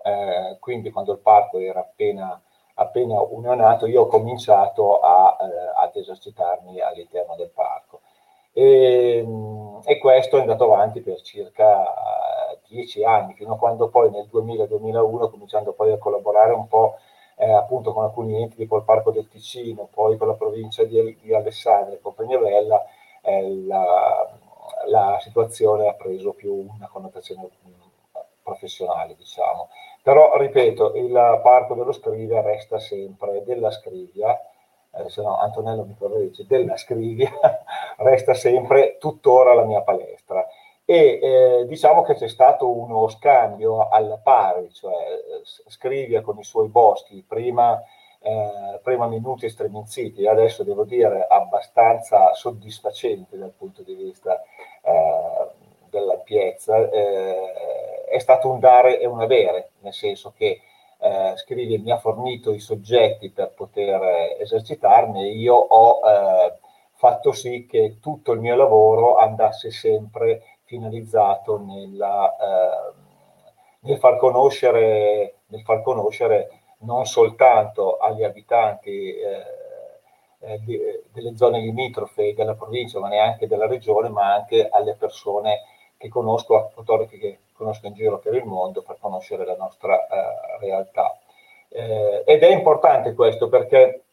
[0.01, 2.41] eh, quindi quando il parco era appena,
[2.79, 8.01] appena unionato, io ho cominciato a, eh, ad esercitarmi all'interno del parco.
[8.53, 9.25] E,
[9.85, 11.85] e, questo è andato avanti per circa
[12.67, 16.95] dieci anni, fino a quando poi nel 2000-2001, cominciando poi a collaborare un po'
[17.35, 21.17] eh, appunto con alcuni enti tipo il Parco del Ticino, poi con la provincia di,
[21.21, 22.83] di Alessandria e Compagnia Bella,
[23.21, 24.29] eh, la,
[24.87, 27.49] la, situazione ha preso più una connotazione
[28.43, 29.69] professionale, diciamo.
[30.09, 34.35] Però, ripeto, il parco dello Scrivia resta sempre della Scrivia,
[34.91, 37.29] eh, se no Antonello mi corregge, della Scrivia,
[37.97, 40.43] resta sempre tuttora la mia palestra.
[40.83, 44.95] E eh, diciamo che c'è stato uno scambio al pari, cioè
[45.67, 47.79] Scrivia con i suoi boschi, prima,
[48.19, 54.41] eh, prima minuti e adesso devo dire abbastanza soddisfacente dal punto di vista
[54.81, 55.49] eh,
[55.87, 57.68] dell'ampiezza, eh,
[58.09, 60.61] è stato un dare e un avere, nel senso che
[61.01, 66.53] eh, Scrivi mi ha fornito i soggetti per poter esercitarmi e io ho eh,
[66.95, 72.93] fatto sì che tutto il mio lavoro andasse sempre finalizzato nella, eh,
[73.81, 79.43] nel, far conoscere, nel far conoscere non soltanto agli abitanti eh,
[80.39, 85.61] eh, delle zone limitrofe della provincia, ma neanche della regione, ma anche alle persone
[85.97, 90.65] che conosco, fotografi che conosco in giro per il mondo per conoscere la nostra eh,
[90.65, 91.19] realtà.
[91.67, 94.05] Eh, ed è importante questo perché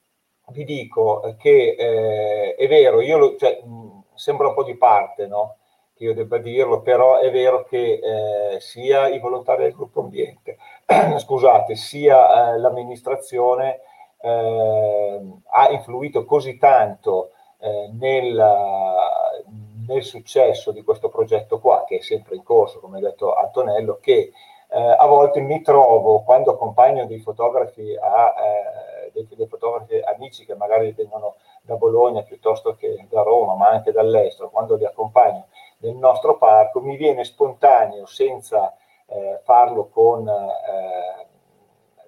[0.48, 5.26] vi dico che eh, è vero, io lo, cioè, mh, sembra un po' di parte,
[5.26, 5.58] no?
[5.94, 10.58] che io debba dirlo, però è vero che eh, sia i volontari del gruppo ambiente,
[11.16, 13.80] scusate, sia eh, l'amministrazione
[14.20, 15.20] eh,
[15.50, 18.36] ha influito così tanto nel,
[19.86, 23.98] nel successo di questo progetto qua, che è sempre in corso, come ha detto Antonello,
[24.00, 24.32] che
[24.68, 30.44] eh, a volte mi trovo, quando accompagno dei fotografi, a, eh, dei, dei, fotografi amici
[30.44, 35.46] che magari vengono da Bologna piuttosto che da Roma, ma anche dall'estero, quando li accompagno
[35.78, 38.74] nel nostro parco, mi viene spontaneo, senza
[39.06, 41.26] eh, farlo con, eh,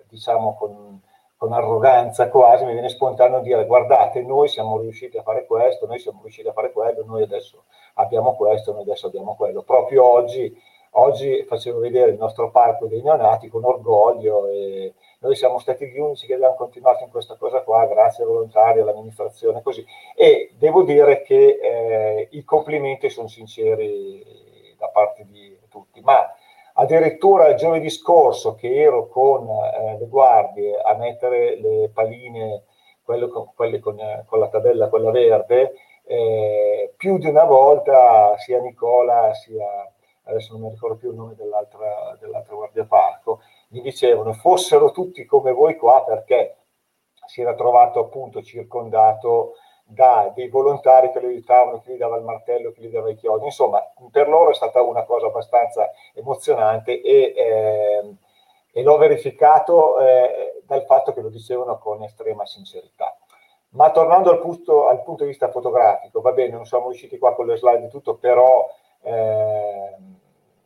[0.08, 1.00] diciamo, con
[1.38, 6.00] con arroganza quasi, mi viene spontaneo dire guardate, noi siamo riusciti a fare questo, noi
[6.00, 9.62] siamo riusciti a fare quello, noi adesso abbiamo questo, noi adesso abbiamo quello.
[9.62, 10.52] Proprio oggi,
[10.92, 15.98] oggi facevo vedere il nostro parco dei neonati con orgoglio e noi siamo stati gli
[16.00, 19.86] unici che abbiamo continuato in questa cosa qua, grazie ai volontari, all'amministrazione, così.
[20.16, 26.34] E devo dire che eh, i complimenti sono sinceri da parte di tutti, ma
[26.80, 32.66] Addirittura giovedì scorso che ero con eh, le guardie a mettere le paline,
[33.02, 35.74] con, quelle con, con, la tabella, quella verde,
[36.04, 39.66] eh, più di una volta sia Nicola sia,
[40.24, 45.24] adesso non mi ricordo più il nome dell'altra, dell'altra guardia parco, mi dicevano fossero tutti
[45.24, 46.58] come voi qua perché
[47.26, 49.54] si era trovato appunto circondato
[49.90, 53.16] da dei volontari che lo aiutavano, chi gli dava il martello, chi gli dava i
[53.16, 53.46] chiodi.
[53.46, 58.14] Insomma, per loro è stata una cosa abbastanza emozionante e, eh,
[58.70, 63.16] e l'ho verificato eh, dal fatto che lo dicevano con estrema sincerità.
[63.70, 67.34] Ma tornando al punto, al punto, di vista fotografico, va bene, non siamo riusciti qua
[67.34, 68.66] con le slide e tutto, però
[69.02, 69.96] eh,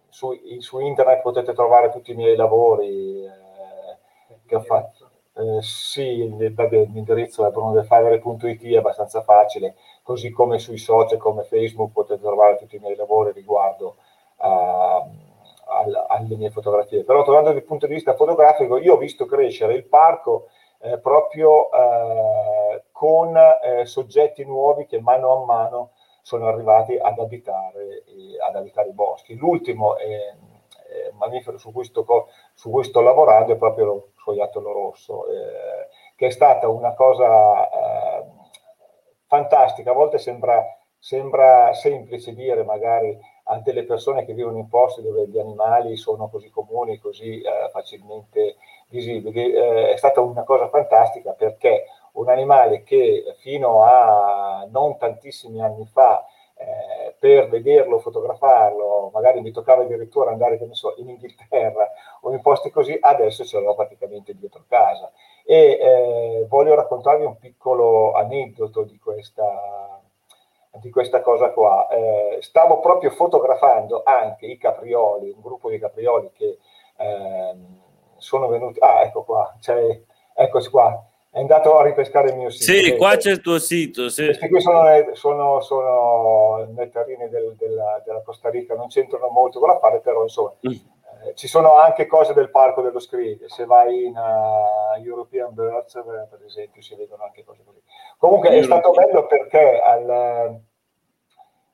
[0.09, 3.99] su, su, internet potete trovare tutti i miei lavori eh,
[4.47, 5.02] che ho fatto.
[5.35, 11.93] Eh, sì, vabbè, l'indirizzo è brunodefavere.it è abbastanza facile, così come sui social come Facebook
[11.93, 13.97] potete trovare tutti i miei lavori riguardo
[14.39, 15.03] a,
[16.09, 17.05] alle mie fotografie.
[17.05, 20.49] Però tornando dal punto di vista fotografico, io ho visto crescere il parco
[20.81, 28.05] eh, proprio eh, con eh, soggetti nuovi che mano a mano sono arrivati ad abitare,
[28.47, 29.35] ad abitare i boschi.
[29.35, 35.27] L'ultimo è, è mammifero su cui, su cui sto lavorando è proprio lo scoiattolo rosso,
[35.27, 38.25] eh, che è stata una cosa eh,
[39.27, 39.91] fantastica.
[39.91, 40.65] A volte sembra,
[40.99, 46.29] sembra semplice dire magari a delle persone che vivono in posti dove gli animali sono
[46.29, 48.57] così comuni, così eh, facilmente
[48.89, 55.61] visibili, eh, è stata una cosa fantastica perché un animale che fino a non tantissimi
[55.63, 61.89] anni fa eh, per vederlo, fotografarlo, magari mi toccava addirittura andare so, in Inghilterra
[62.23, 65.09] o in posti così, adesso ce l'ho praticamente dietro casa.
[65.45, 70.01] E eh, voglio raccontarvi un piccolo aneddoto di questa,
[70.81, 71.87] di questa cosa qua.
[71.91, 76.59] Eh, stavo proprio fotografando anche i caprioli, un gruppo di caprioli che
[76.97, 77.81] ehm,
[78.17, 78.81] sono venuti...
[78.81, 79.97] Ah, ecco qua, cioè,
[80.35, 82.71] eccoci qua è andato a ripescare il mio sito.
[82.71, 84.11] Sì, qua c'è il tuo sito.
[84.11, 84.27] Sì.
[84.27, 89.69] Questi qui sono, sono, sono nettarine del, della, della, Costa Rica, non c'entrano molto con
[89.69, 90.71] l'affare, però insomma mm.
[90.71, 93.49] eh, ci sono anche cose del parco dello Scriglia.
[93.49, 97.81] Se vai in uh, European Birds, eh, per esempio, si vedono anche cose così.
[98.19, 100.61] Comunque è stato bello perché al,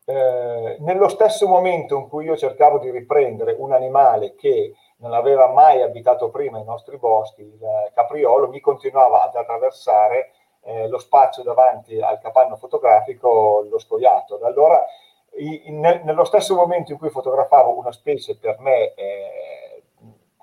[0.05, 5.49] eh, nello stesso momento in cui io cercavo di riprendere un animale che non aveva
[5.49, 10.33] mai abitato prima i nostri boschi, il capriolo, mi continuava ad attraversare
[10.63, 14.45] eh, lo spazio davanti al capanno fotografico, lo scoiattolo.
[14.45, 14.85] Allora,
[15.37, 19.83] in, nello stesso momento in cui fotografavo una specie per me eh,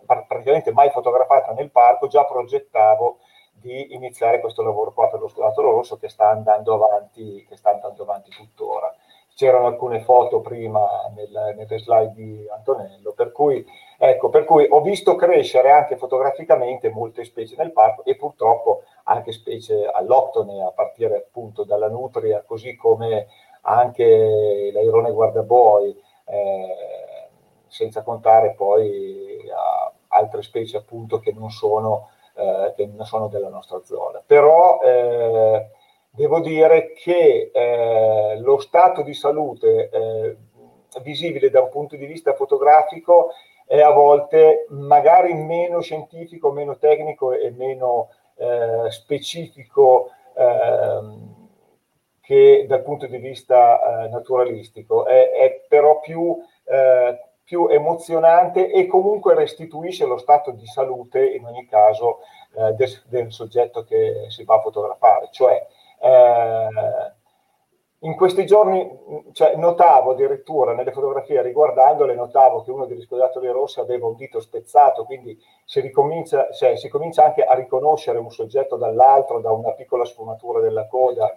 [0.05, 3.17] praticamente mai fotografata nel parco, già progettavo
[3.51, 7.71] di iniziare questo lavoro qua per lo scoiattolo rosso che sta andando avanti, che sta
[7.71, 8.93] andando avanti tuttora
[9.35, 10.81] c'erano alcune foto prima
[11.13, 13.63] nel, nelle slide di Antonello, per cui,
[13.97, 19.33] ecco, per cui ho visto crescere anche fotograficamente molte specie nel parco e purtroppo anche
[19.33, 23.27] specie alloctone, a partire appunto dalla nutria, così come
[23.61, 27.27] anche l'airone guardaboi, eh,
[27.67, 29.43] senza contare poi
[30.07, 34.23] altre specie appunto che non sono, eh, che non sono della nostra zona.
[34.25, 35.67] Però eh,
[36.15, 40.37] devo dire che eh, lo stato di salute eh,
[41.01, 43.31] visibile da un punto di vista fotografico
[43.65, 51.47] è a volte magari meno scientifico, meno tecnico e meno eh, specifico ehm,
[52.21, 58.87] che dal punto di vista eh, naturalistico, è, è, però più, eh, più, emozionante e
[58.87, 62.19] comunque restituisce lo stato di salute in ogni caso
[62.55, 65.65] eh, del, del soggetto che si va a fotografare, cioè
[66.05, 67.13] eh,
[67.99, 68.87] in questi giorni
[69.31, 74.39] cioè, notavo addirittura nelle fotografie riguardandole, notavo che uno degli scoiattoli rossi aveva un dito
[74.39, 79.71] spezzato, quindi si, ricomincia, cioè, si comincia anche a riconoscere un soggetto dall'altro da una
[79.71, 81.33] piccola sfumatura della coda.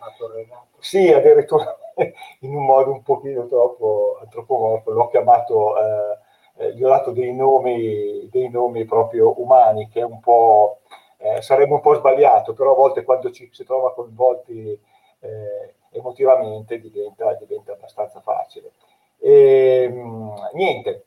[0.79, 1.75] Sì, addirittura
[2.41, 6.19] in un modo un pochino troppo, morto, l'ho chiamato, eh,
[6.59, 10.81] eh, gli ho dato dei nomi, dei nomi proprio umani, che è un po'
[11.19, 14.81] eh, sarebbe un po' sbagliato, però a volte quando ci si trova coinvolti
[15.21, 18.73] eh, emotivamente diventa, diventa, abbastanza facile.
[19.19, 21.07] E, mh, niente,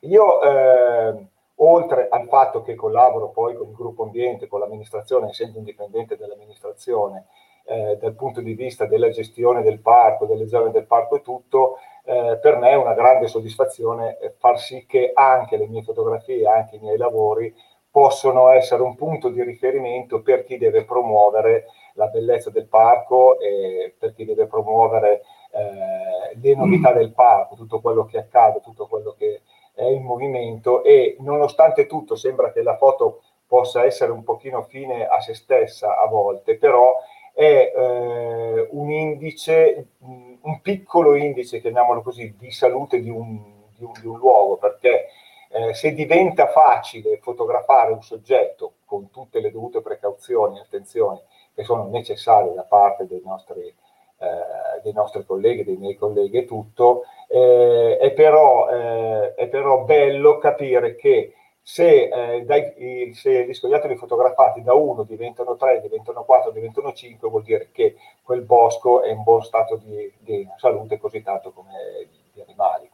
[0.00, 1.26] io eh,
[1.56, 7.26] oltre al fatto che collaboro poi con il gruppo ambiente, con l'amministrazione, essendo indipendente dall'amministrazione,
[7.66, 11.78] eh, dal punto di vista della gestione del parco, delle zone del parco e tutto,
[12.04, 16.76] eh, per me è una grande soddisfazione far sì che anche le mie fotografie, anche
[16.76, 17.52] i miei lavori
[17.96, 23.94] possono essere un punto di riferimento per chi deve promuovere la bellezza del parco e
[23.98, 29.14] per chi deve promuovere eh, le novità del parco, tutto quello che accade, tutto quello
[29.16, 29.40] che
[29.72, 30.84] è in movimento.
[30.84, 35.98] E nonostante tutto sembra che la foto possa essere un pochino fine a se stessa
[35.98, 36.98] a volte, però
[37.32, 43.40] è eh, un indice, un piccolo indice, chiamiamolo così, di salute di un,
[43.74, 45.06] di un, di un luogo, perché
[45.48, 51.20] eh, se diventa facile fotografare un soggetto con tutte le dovute precauzioni e attenzioni
[51.54, 53.74] che sono necessarie da parte dei nostri
[54.18, 59.84] eh, dei nostri colleghi, dei miei colleghi e tutto, eh, è, però, eh, è però
[59.84, 66.24] bello capire che se, eh, dai, se, gli scoiattoli fotografati da 1 diventano 3, diventano
[66.24, 70.98] 4, diventano 5, vuol dire che quel bosco è in buon stato di, di salute
[70.98, 72.85] così tanto come gli animali.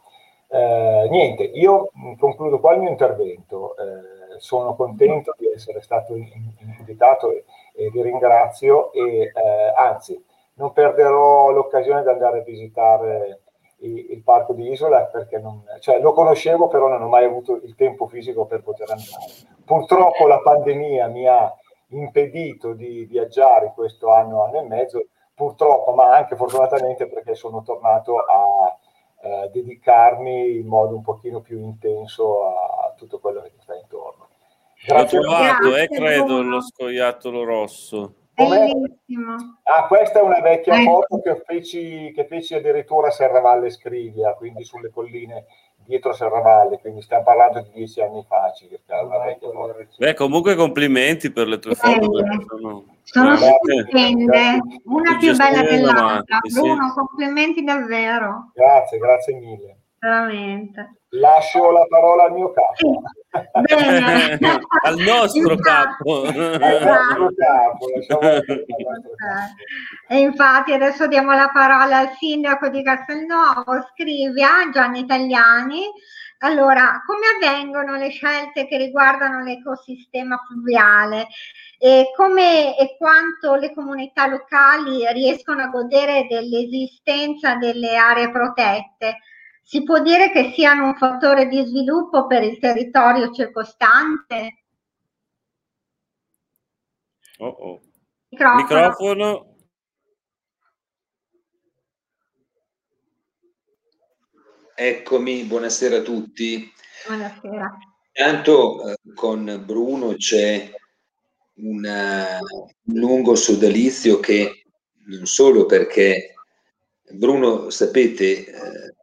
[0.54, 3.74] Eh, niente, io concludo qua il mio intervento.
[3.76, 7.44] Eh, sono contento di essere stato invitato e,
[7.74, 9.32] e vi ringrazio e eh,
[9.76, 10.22] anzi
[10.54, 13.40] non perderò l'occasione di andare a visitare
[13.78, 17.54] il, il parco di Isola perché non, cioè, lo conoscevo però non ho mai avuto
[17.62, 19.32] il tempo fisico per poter andare.
[19.64, 21.50] Purtroppo la pandemia mi ha
[21.88, 28.18] impedito di viaggiare questo anno, anno e mezzo, purtroppo, ma anche fortunatamente perché sono tornato
[28.18, 28.76] a
[29.22, 33.76] eh, dedicarmi in modo un pochino più intenso a, a tutto quello che mi sta
[33.76, 34.28] intorno.
[34.84, 35.18] Grazie.
[35.18, 38.14] L'ho trovato, eh, credo, lo scoiattolo rosso.
[38.34, 39.60] Bellissimo.
[39.62, 40.84] Ah, questa è una vecchia eh.
[40.84, 45.44] foto che feci, che feci addirittura a Serravalle Scrivia, quindi sulle colline
[45.84, 49.02] dietro Serravalle, quindi stiamo parlando di dieci anni fa circa.
[49.98, 52.10] Beh, comunque complimenti per le tue foto.
[52.46, 56.38] Sono, sono stupende, una più bella dell'altra.
[56.52, 56.94] Bruno, sì.
[56.94, 58.50] complimenti davvero.
[58.54, 59.76] Grazie, grazie mille.
[59.98, 61.01] Veramente.
[61.14, 63.02] Lascio la parola al mio capo.
[64.82, 66.24] al nostro capo.
[66.24, 67.28] Esatto.
[67.36, 67.86] capo
[70.08, 75.84] e infatti adesso diamo la parola al sindaco di Castelnuovo, Scrivia, Gianni Italiani.
[76.38, 81.28] Allora, come avvengono le scelte che riguardano l'ecosistema fluviale?
[81.78, 89.18] E come e quanto le comunità locali riescono a godere dell'esistenza delle aree protette?
[89.62, 94.64] Si può dire che siano un fattore di sviluppo per il territorio circostante?
[97.38, 97.80] Oh oh.
[98.28, 98.62] Microfono.
[98.62, 99.56] Microfono.
[104.74, 106.70] Eccomi, buonasera a tutti.
[107.06, 107.78] Buonasera.
[108.14, 110.70] Intanto eh, con Bruno c'è
[111.54, 114.64] una, un lungo sodalizio che
[115.06, 116.32] non solo perché
[117.12, 118.94] Bruno, sapete, eh,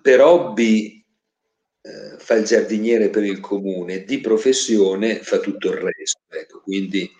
[0.00, 1.04] per hobby
[1.80, 6.20] eh, fa il giardiniere per il comune, di professione fa tutto il resto.
[6.28, 7.10] Ecco, quindi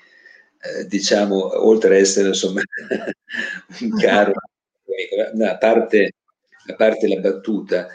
[0.61, 2.61] eh, diciamo, oltre ad essere insomma
[3.81, 6.13] un caro, a parte,
[6.67, 7.89] a parte la battuta,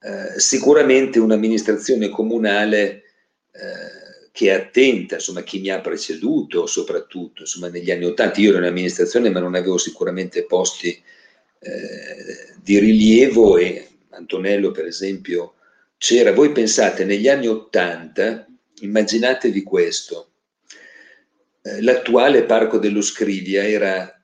[0.00, 3.02] eh, sicuramente un'amministrazione comunale
[3.52, 8.50] eh, che è attenta, insomma, chi mi ha preceduto, soprattutto, insomma, negli anni Ottanta, io
[8.50, 10.88] ero in amministrazione ma non avevo sicuramente posti
[11.60, 15.54] eh, di rilievo e Antonello per esempio
[15.96, 18.46] c'era, voi pensate negli anni 80,
[18.80, 20.32] immaginatevi questo,
[21.62, 24.20] eh, l'attuale Parco dello Scrivia era eh,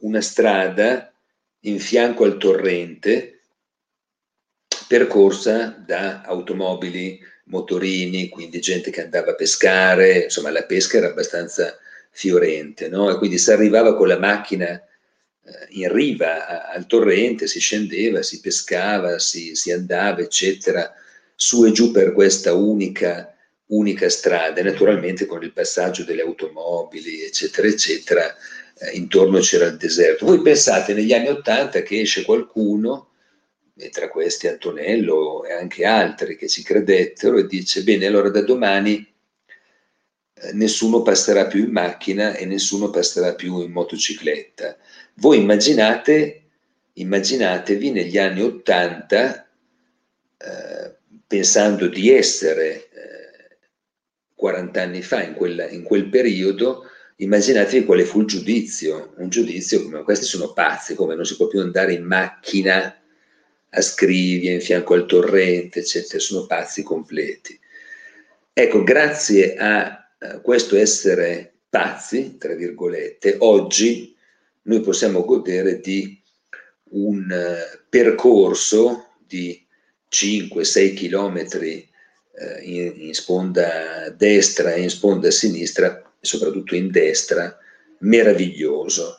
[0.00, 1.12] una strada
[1.60, 3.40] in fianco al torrente
[4.88, 11.78] percorsa da automobili, motorini, quindi gente che andava a pescare, insomma la pesca era abbastanza
[12.10, 13.10] fiorente, no?
[13.10, 14.80] E quindi si arrivava con la macchina
[15.70, 20.92] in riva al torrente, si scendeva, si pescava, si, si, andava, eccetera,
[21.34, 23.34] su e giù per questa unica,
[23.66, 28.36] unica strada, naturalmente con il passaggio delle automobili, eccetera, eccetera,
[28.78, 30.26] eh, intorno c'era il deserto.
[30.26, 33.08] Voi pensate negli anni Ottanta che esce qualcuno,
[33.74, 38.42] e tra questi Antonello e anche altri che ci credettero, e dice, bene, allora da
[38.42, 39.11] domani eh,
[40.52, 44.76] nessuno passerà più in macchina e nessuno passerà più in motocicletta.
[45.14, 46.42] Voi immaginate,
[46.94, 49.48] immaginatevi negli anni Ottanta,
[50.38, 53.58] eh, pensando di essere eh,
[54.34, 56.86] 40 anni fa, in, quella, in quel periodo,
[57.16, 61.46] immaginatevi quale fu il giudizio, un giudizio come questi sono pazzi, come non si può
[61.46, 62.96] più andare in macchina
[63.74, 67.58] a Scrivia, in fianco al torrente, eccetera, sono pazzi completi.
[68.52, 74.14] Ecco, grazie a, a questo essere pazzi, tra virgolette, oggi
[74.62, 76.20] noi possiamo godere di
[76.90, 79.66] un uh, percorso di
[80.10, 81.88] 5-6 chilometri
[82.32, 87.58] uh, in, in, sponda destra e in sponda sinistra, soprattutto in destra,
[88.00, 89.18] meraviglioso.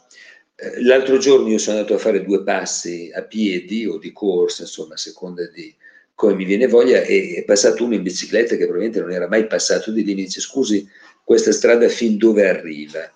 [0.81, 4.93] L'altro giorno io sono andato a fare due passi a piedi o di corsa, insomma,
[4.93, 5.75] a seconda di
[6.23, 9.91] come mi viene voglia, è passato uno in bicicletta che probabilmente non era mai passato
[9.91, 10.87] di lì, mi dice scusi,
[11.21, 13.11] questa strada fin dove arriva?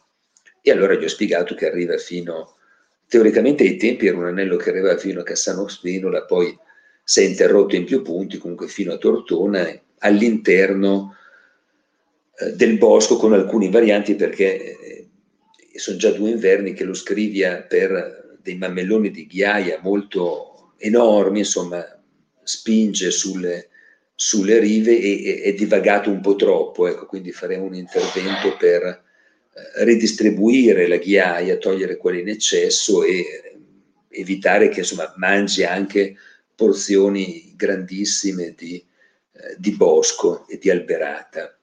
[0.61, 2.57] E allora gli ho spiegato che arriva fino,
[3.07, 6.53] teoricamente ai tempi era un anello che arrivava fino a Cassano Spinola, poi
[7.01, 9.65] si è interrotto in più punti, comunque fino a Tortona,
[9.99, 11.15] all'interno
[12.37, 15.07] eh, del bosco con alcuni varianti perché eh,
[15.75, 21.96] sono già due inverni che lo Scrivia per dei mammelloni di ghiaia molto enormi, insomma,
[22.47, 23.69] spinge sulle,
[24.15, 29.83] sulle rive e è divagato un po' troppo, ecco, quindi faremo un intervento per eh,
[29.83, 33.57] ridistribuire la ghiaia, togliere quella in eccesso e eh,
[34.09, 36.15] evitare che insomma, mangi anche
[36.55, 41.59] porzioni grandissime di, eh, di bosco e di alberata.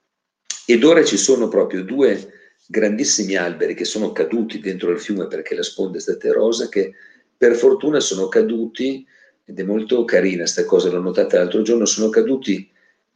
[0.67, 2.33] Ed ora ci sono proprio due
[2.67, 6.95] grandissimi alberi che sono caduti dentro il fiume perché la sponda è stata erosa, che
[7.37, 9.07] per fortuna sono caduti,
[9.45, 12.71] ed è molto carina questa cosa, l'ho notata l'altro giorno, sono caduti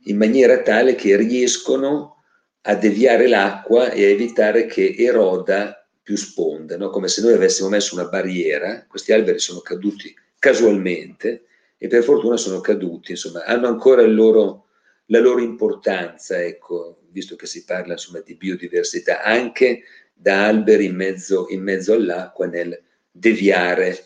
[0.04, 2.22] in maniera tale che riescono
[2.62, 6.90] a deviare l'acqua e a evitare che eroda più sponde, no?
[6.90, 11.44] come se noi avessimo messo una barriera, questi alberi sono caduti casualmente
[11.76, 14.68] e per fortuna sono caduti, insomma, hanno ancora loro,
[15.06, 20.96] la loro importanza, ecco, visto che si parla insomma, di biodiversità, anche da alberi in
[20.96, 23.96] mezzo, in mezzo all'acqua nel deviare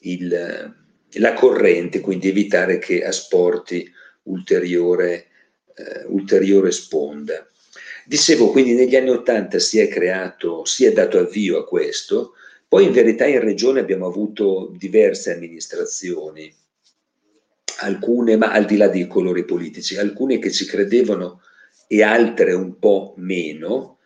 [0.00, 0.74] il,
[1.14, 3.90] la corrente, quindi evitare che asporti
[4.24, 5.26] ulteriore,
[5.74, 7.46] eh, ulteriore sponda.
[8.06, 12.34] Dicevo, quindi negli anni Ottanta si è creato, si è dato avvio a questo,
[12.68, 16.52] poi in verità in regione abbiamo avuto diverse amministrazioni,
[17.80, 21.40] alcune, ma al di là dei colori politici, alcune che ci credevano
[21.86, 23.98] e altre un po' meno,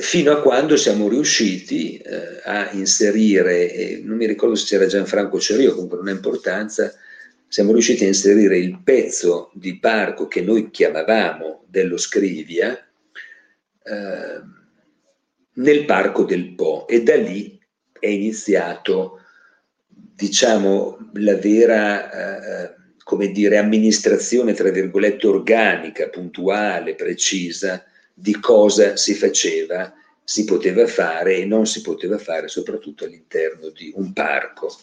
[0.00, 5.38] fino a quando siamo riusciti eh, a inserire, eh, non mi ricordo se c'era Gianfranco
[5.38, 6.90] Cerio, comunque non ha importanza,
[7.46, 14.42] siamo riusciti a inserire il pezzo di parco che noi chiamavamo dello Scrivia eh,
[15.52, 17.60] nel parco del Po e da lì
[18.00, 19.20] è iniziato
[19.86, 22.74] diciamo la vera eh,
[23.04, 27.84] come dire, amministrazione, tra virgolette, organica, puntuale, precisa
[28.14, 29.92] di cosa si faceva,
[30.22, 34.74] si poteva fare e non si poteva fare, soprattutto all'interno di un parco.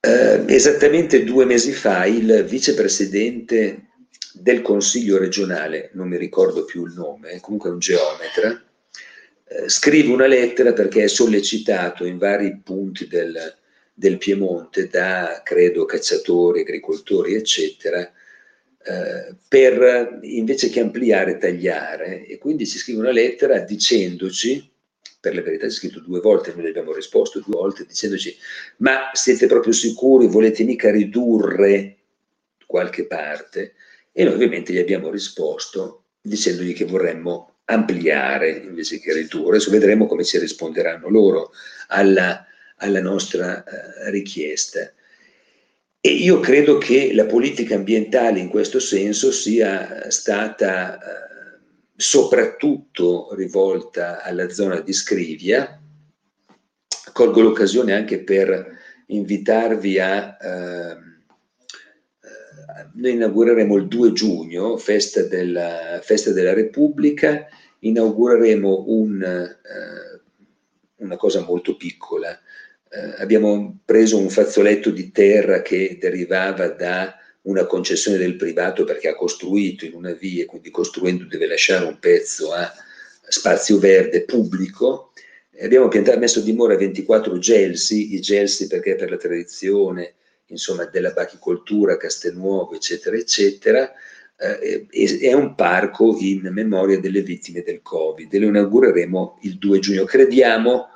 [0.00, 3.90] Eh, esattamente due mesi fa il vicepresidente
[4.32, 8.62] del Consiglio regionale, non mi ricordo più il nome, comunque un geometra,
[9.48, 13.36] eh, scrive una lettera perché è sollecitato in vari punti del,
[13.92, 18.10] del Piemonte da, credo, cacciatori, agricoltori, eccetera,
[18.88, 22.26] eh, per invece che ampliare, tagliare.
[22.26, 24.70] E quindi ci scrive una lettera dicendoci,
[25.20, 28.36] per la verità è scritto due volte, noi abbiamo risposto due volte, dicendoci,
[28.78, 31.96] ma siete proprio sicuri, volete mica ridurre
[32.66, 33.74] qualche parte?
[34.12, 39.56] E noi ovviamente gli abbiamo risposto dicendogli che vorremmo ampliare invece che ridurre.
[39.56, 41.50] Adesso vedremo come ci risponderanno loro
[41.88, 44.92] alla alla nostra eh, richiesta.
[46.06, 51.58] E io credo che la politica ambientale in questo senso sia stata eh,
[51.96, 55.82] soprattutto rivolta alla zona di Scrivia.
[57.12, 60.36] Colgo l'occasione anche per invitarvi a...
[60.40, 60.96] Eh,
[62.94, 67.48] noi inaugureremo il 2 giugno, festa della, festa della Repubblica,
[67.80, 70.20] inaugureremo un, eh,
[70.98, 72.38] una cosa molto piccola,
[73.18, 79.14] abbiamo preso un fazzoletto di terra che derivava da una concessione del privato perché ha
[79.14, 82.72] costruito in una via, quindi costruendo deve lasciare un pezzo a
[83.28, 85.12] spazio verde pubblico.
[85.60, 90.14] Abbiamo piantato, messo a dimora 24 gelsi, i gelsi perché per la tradizione
[90.46, 93.92] insomma, della bachicoltura, Castelnuovo, eccetera, eccetera,
[94.38, 94.86] eh,
[95.20, 98.34] è un parco in memoria delle vittime del Covid.
[98.36, 100.04] Lo inaugureremo il 2 giugno.
[100.04, 100.88] Crediamo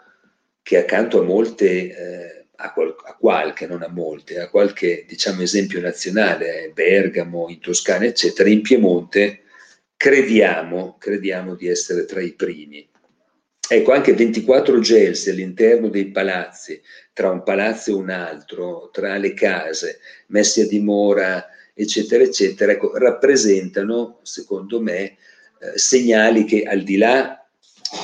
[0.71, 5.43] che accanto a molte, eh, a, qual- a, qualche, non a molte, a qualche diciamo,
[5.43, 9.41] esempio nazionale, Bergamo, in Toscana, eccetera, in Piemonte
[9.97, 12.89] crediamo, crediamo di essere tra i primi.
[13.69, 16.81] Ecco, anche 24 gelsi all'interno dei palazzi,
[17.13, 19.99] tra un palazzo e un altro, tra le case,
[20.29, 25.17] messi a dimora, eccetera, eccetera, ecco, rappresentano, secondo me, eh,
[25.75, 27.45] segnali che al di là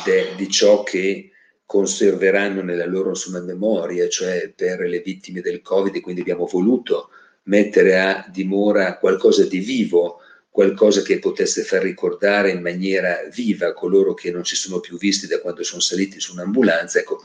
[0.05, 1.31] de, di ciò che
[1.67, 7.11] conserveranno nella loro insomma, memoria, cioè per le vittime del Covid, quindi abbiamo voluto
[7.45, 14.15] mettere a dimora qualcosa di vivo, qualcosa che potesse far ricordare in maniera viva coloro
[14.15, 17.01] che non ci sono più visti da quando sono saliti su un'ambulanza.
[17.01, 17.23] Ecco,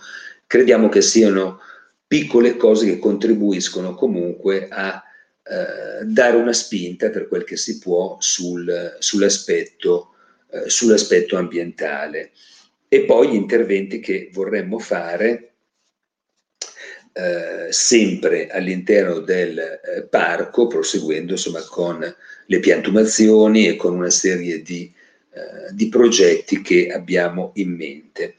[0.47, 1.59] crediamo che siano
[2.05, 5.01] piccole cose che contribuiscono comunque a
[5.43, 10.13] eh, dare una spinta per quel che si può sul, sull'aspetto,
[10.51, 12.31] eh, sull'aspetto ambientale
[12.93, 15.53] e poi gli interventi che vorremmo fare
[17.13, 21.99] eh, sempre all'interno del eh, parco, proseguendo insomma con
[22.45, 24.93] le piantumazioni e con una serie di,
[25.31, 28.35] eh, di progetti che abbiamo in mente.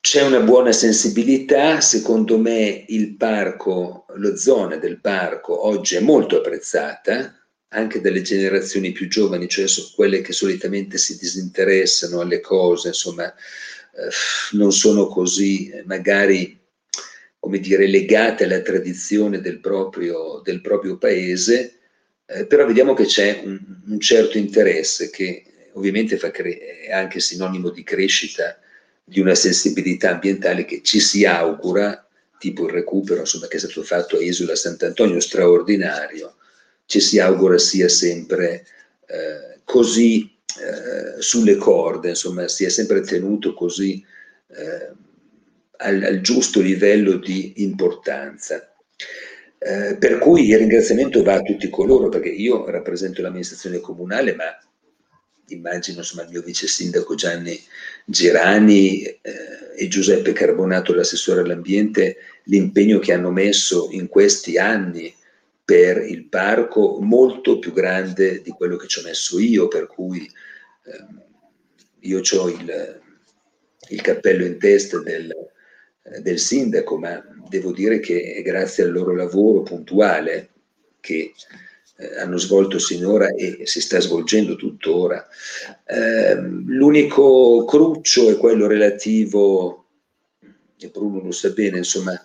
[0.00, 6.36] c'è una buona sensibilità, secondo me il parco, la zona del parco oggi è molto
[6.36, 7.37] apprezzata
[7.68, 14.08] anche dalle generazioni più giovani, cioè quelle che solitamente si disinteressano alle cose, insomma, eh,
[14.52, 16.58] non sono così magari,
[17.38, 21.78] come dire, legate alla tradizione del proprio, del proprio paese,
[22.26, 27.20] eh, però vediamo che c'è un, un certo interesse che ovviamente fa cre- è anche
[27.20, 28.58] sinonimo di crescita
[29.04, 32.06] di una sensibilità ambientale che ci si augura,
[32.38, 36.36] tipo il recupero insomma, che è stato fatto a Isola Sant'Antonio, straordinario,
[36.88, 38.64] ci si augura sia sempre
[39.06, 44.02] eh, così eh, sulle corde, insomma, sia sempre tenuto così
[44.46, 44.90] eh,
[45.76, 48.72] al, al, giusto livello di importanza.
[49.58, 54.46] Eh, per cui il ringraziamento va a tutti coloro, perché io rappresento l'amministrazione comunale, ma
[55.48, 57.60] immagino insomma, il mio vice sindaco Gianni
[58.06, 59.20] Girani eh,
[59.76, 65.14] e Giuseppe Carbonato, l'assessore all'ambiente, l'impegno che hanno messo in questi anni
[65.68, 70.24] per il parco molto più grande di quello che ci ho messo io, per cui
[70.24, 71.04] eh,
[71.98, 73.00] io ho il,
[73.90, 75.30] il, cappello in testa del,
[76.22, 80.48] del sindaco, ma devo dire che è grazie al loro lavoro puntuale
[81.00, 81.34] che
[81.96, 85.28] eh, hanno svolto sinora e si sta svolgendo tuttora.
[85.84, 89.84] Eh, l'unico cruccio è quello relativo,
[90.78, 92.18] e Bruno lo sa bene, insomma,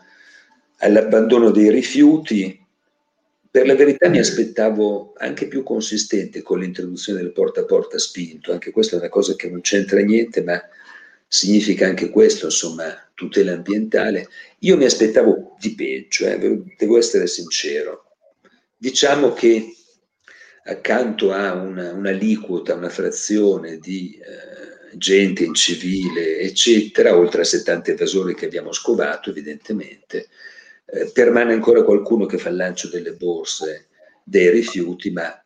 [0.77, 2.61] all'abbandono dei rifiuti.
[3.53, 8.51] Per la verità mi aspettavo anche più consistente con l'introduzione del porta a porta spinto,
[8.51, 10.59] anche questa è una cosa che non c'entra niente, ma
[11.27, 14.27] significa anche questo, insomma, tutela ambientale.
[14.61, 18.15] Io mi aspettavo di peggio, eh, devo essere sincero.
[18.75, 19.75] Diciamo che
[20.63, 27.91] accanto a una, un'aliquota, una frazione di eh, gente in civile, eccetera, oltre a 70
[27.91, 30.29] evasori che abbiamo scovato, evidentemente,
[30.85, 33.87] eh, permane ancora qualcuno che fa il lancio delle borse
[34.23, 35.41] dei rifiuti, ma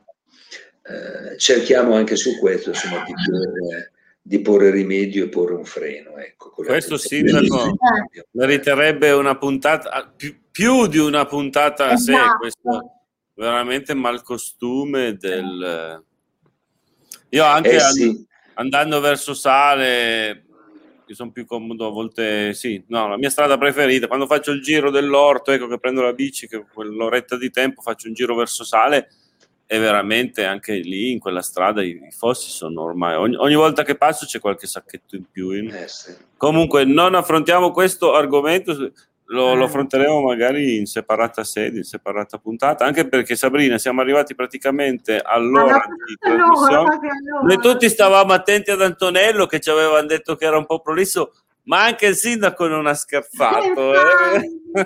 [0.83, 6.17] eh, cerchiamo anche su questo insomma, di, porre, di, porre, rimedio e porre un freno.
[6.17, 7.75] Ecco, questo sindaco
[8.31, 12.13] meriterebbe una puntata, più, più di una puntata a sé.
[12.13, 12.37] Esatto.
[12.37, 12.91] Questo
[13.37, 16.03] veramente malcostume del...
[17.29, 18.25] Io anche eh sì.
[18.55, 20.45] andando verso Sale,
[21.07, 24.61] che sono più comodo a volte, sì, no, la mia strada preferita, quando faccio il
[24.61, 28.65] giro dell'orto, ecco che prendo la bici, che quell'oretta di tempo faccio un giro verso
[28.65, 29.09] Sale,
[29.69, 33.83] e veramente anche lì in quella strada i, i fossi sono ormai ogni, ogni, volta
[33.83, 35.69] che passo c'è qualche sacchetto in più in.
[35.69, 36.15] Eh sì.
[36.37, 38.91] comunque non affrontiamo questo argomento
[39.27, 39.65] lo, lo, eh.
[39.65, 45.81] affronteremo magari in separata sede, in separata puntata, anche perché Sabrina siamo arrivati praticamente all'ora
[46.05, 46.99] di trasmissione.
[47.41, 51.33] Noi tutti stavamo attenti ad Antonello che ci avevano detto che era un po' prolisso,
[51.63, 53.93] ma anche il sindaco non ha scherzato.
[53.93, 54.51] Eh.
[54.77, 54.85] eh,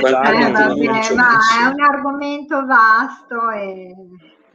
[0.00, 0.50] vabbè,
[1.14, 3.94] ma è un argomento vasto e...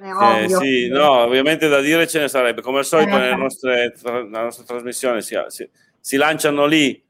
[0.05, 2.61] Eh, sì, no, ovviamente da dire ce ne sarebbe.
[2.61, 3.19] Come al solito, eh.
[3.19, 7.01] nelle nostre, nella nostra trasmissione si, si, si lanciano lì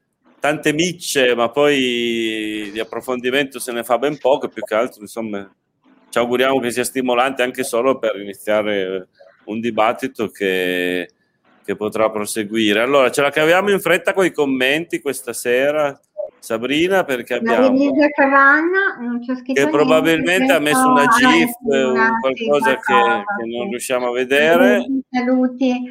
[0.44, 5.50] tante micce, ma poi di approfondimento se ne fa ben poco, più che altro, insomma,
[6.10, 9.08] ci auguriamo che sia stimolante anche solo per iniziare
[9.44, 11.08] un dibattito che,
[11.64, 12.82] che potrà proseguire.
[12.82, 15.98] Allora, ce la caviamo in fretta con i commenti questa sera.
[16.40, 17.74] Sabrina perché abbiamo
[18.14, 18.98] Cavanna,
[19.50, 24.84] che probabilmente ha messo una GIF una, qualcosa sì, che, che, non riusciamo a vedere
[25.08, 25.90] saluti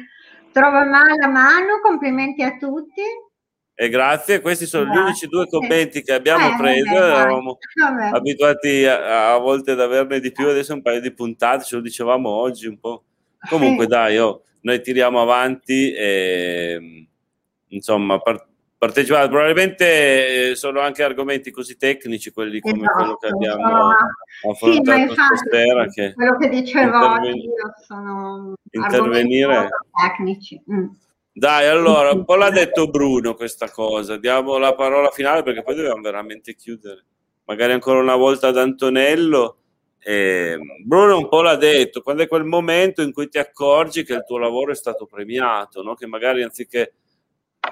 [0.52, 3.02] trova male la mano complimenti a tutti
[3.76, 5.00] e grazie, questi sono grazie.
[5.00, 7.58] gli unici due commenti che abbiamo eh, preso, eravamo
[8.12, 11.82] abituati a, a, volte ad averne di più, adesso un paio di puntate, ce lo
[11.82, 13.02] dicevamo oggi un po'.
[13.48, 17.08] Comunque dai, oh, noi tiriamo avanti e
[17.68, 18.46] insomma par-
[18.78, 23.96] partecipate, probabilmente eh, sono anche argomenti così tecnici quelli come esatto, quello che abbiamo no.
[24.50, 25.86] affrontato sì, stasera.
[25.88, 29.68] Che quello che dicevo interven- io sono intervenire
[30.00, 30.62] tecnici.
[30.70, 30.86] Mm.
[31.36, 35.74] Dai, allora, un po' l'ha detto Bruno questa cosa, diamo la parola finale perché poi
[35.74, 37.04] dobbiamo veramente chiudere.
[37.46, 39.58] Magari ancora una volta ad Antonello.
[39.98, 44.14] Eh, Bruno un po' l'ha detto, quando è quel momento in cui ti accorgi che
[44.14, 45.94] il tuo lavoro è stato premiato, no?
[45.94, 46.94] che magari anziché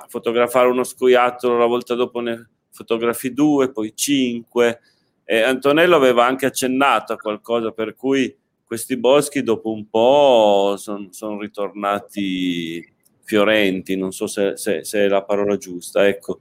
[0.09, 4.81] fotografare uno scoiattolo la volta dopo ne fotografi due, poi cinque.
[5.25, 8.35] E Antonello aveva anche accennato a qualcosa per cui
[8.65, 12.93] questi boschi dopo un po' sono son ritornati
[13.25, 16.41] fiorenti, non so se, se, se, è la parola giusta, ecco.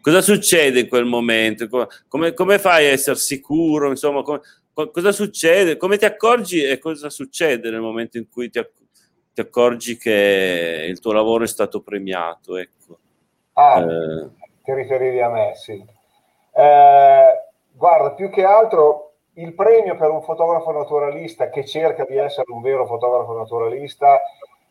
[0.00, 1.68] Cosa succede in quel momento?
[2.08, 3.90] Come, come fai a essere sicuro?
[3.90, 4.40] Insomma, come,
[4.72, 5.76] cosa succede?
[5.76, 8.66] Come ti accorgi e cosa succede nel momento in cui ti,
[9.34, 12.56] ti accorgi che il tuo lavoro è stato premiato?
[12.56, 12.98] Ecco.
[13.54, 14.28] Ah, eh.
[14.64, 15.72] ti riferivi a me, sì.
[16.52, 17.26] Eh,
[17.72, 22.62] guarda, più che altro il premio per un fotografo naturalista che cerca di essere un
[22.62, 24.20] vero fotografo naturalista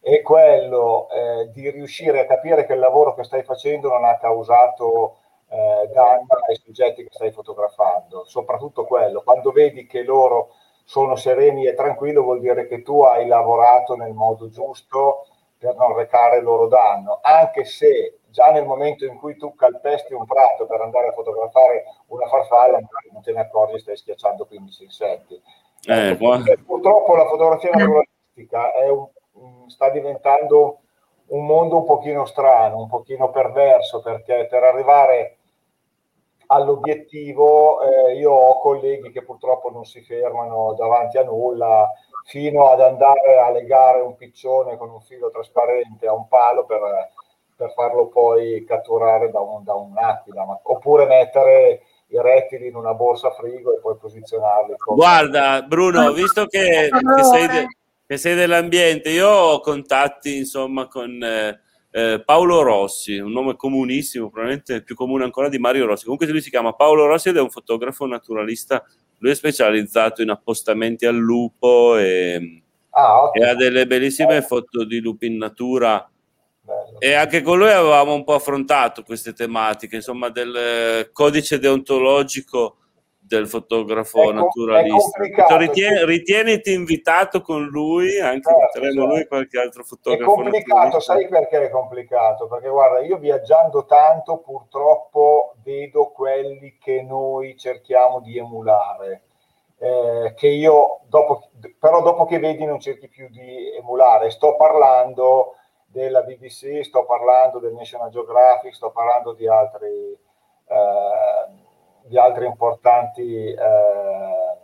[0.02, 4.18] è quello eh, di riuscire a capire che il lavoro che stai facendo non ha
[4.18, 5.18] causato
[5.50, 11.68] eh, danno ai soggetti che stai fotografando, soprattutto quello, quando vedi che loro sono sereni
[11.68, 15.28] e tranquilli vuol dire che tu hai lavorato nel modo giusto
[15.58, 20.26] per non recare loro danno, anche se già nel momento in cui tu calpesti un
[20.26, 22.80] prato per andare a fotografare una farfalla
[23.12, 25.42] non te ne accorgi stai schiacciando 15 insetti.
[25.86, 26.18] Eh,
[26.66, 29.08] purtroppo la fotografia naturalistica un,
[29.68, 30.80] sta diventando
[31.28, 35.38] un mondo un pochino strano, un pochino perverso, perché per arrivare
[36.48, 41.88] all'obiettivo eh, io ho colleghi che purtroppo non si fermano davanti a nulla
[42.26, 46.80] fino ad andare a legare un piccione con un filo trasparente a un palo per,
[47.56, 52.94] per farlo poi catturare da, un, da un'aquila, ma, oppure mettere i rettili in una
[52.96, 54.76] borsa frigo e poi posizionarli.
[54.78, 54.98] Come...
[54.98, 57.66] Guarda Bruno, visto che, che, sei, de,
[58.10, 61.24] che sei, dell'ambiente, io ho contatti insomma con...
[61.24, 61.60] Eh,
[61.92, 66.04] eh, Paolo Rossi, un nome comunissimo, probabilmente più comune ancora di Mario Rossi.
[66.04, 68.84] Comunque lui si chiama Paolo Rossi ed è un fotografo naturalista.
[69.18, 75.00] Lui è specializzato in appostamenti al lupo e, ah, e ha delle bellissime foto di
[75.00, 76.08] lupi in natura.
[76.62, 77.00] Bello.
[77.00, 82.78] E anche con lui avevamo un po' affrontato queste tematiche, insomma, del codice deontologico
[83.30, 85.56] del fotografo è naturalista.
[85.56, 89.06] Ritieni, ritieniti invitato con lui, anche certo, certo.
[89.06, 90.32] lui qualche altro fotografo.
[90.32, 92.48] È complicato, sai perché è complicato?
[92.48, 99.22] Perché guarda, io viaggiando tanto purtroppo vedo quelli che noi cerchiamo di emulare.
[99.82, 104.32] Eh, che io dopo, però dopo che vedi non cerchi più di emulare.
[104.32, 105.54] Sto parlando
[105.86, 109.88] della BBC, sto parlando del National Geographic, sto parlando di altri
[110.68, 111.68] eh,
[112.10, 114.58] di altri importanti, eh,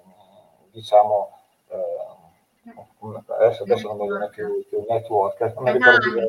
[0.72, 1.32] diciamo,
[1.70, 6.28] eh, adesso, adesso, non mi viene più, più network, non mi ricordo più.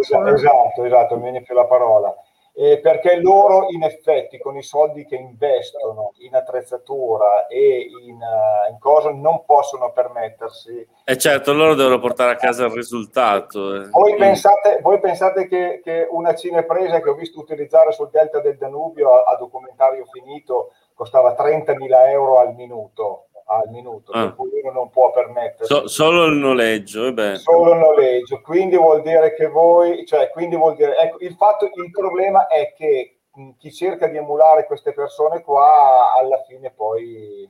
[0.00, 2.14] Esatto, esatto, mi viene più la parola
[2.60, 8.68] eh, perché loro in effetti con i soldi che investono in attrezzatura e in, uh,
[8.68, 10.72] in cose non possono permettersi.
[10.72, 13.76] E eh certo, loro devono portare a casa il risultato.
[13.76, 13.88] Eh.
[13.90, 18.58] Voi pensate, voi pensate che, che, una cinepresa che ho visto utilizzare sul delta del
[18.58, 23.28] Danubio a, a documentario finito costava 30.000 euro al minuto?
[23.50, 24.34] Al minuto, ah.
[24.36, 25.72] uno non può permettersi.
[25.72, 30.56] So, solo il noleggio, eh Solo il noleggio, quindi vuol dire che voi, cioè, quindi
[30.56, 33.18] vuol dire, ecco, il, fatto, il problema è che
[33.56, 37.48] chi cerca di emulare queste persone qua alla fine poi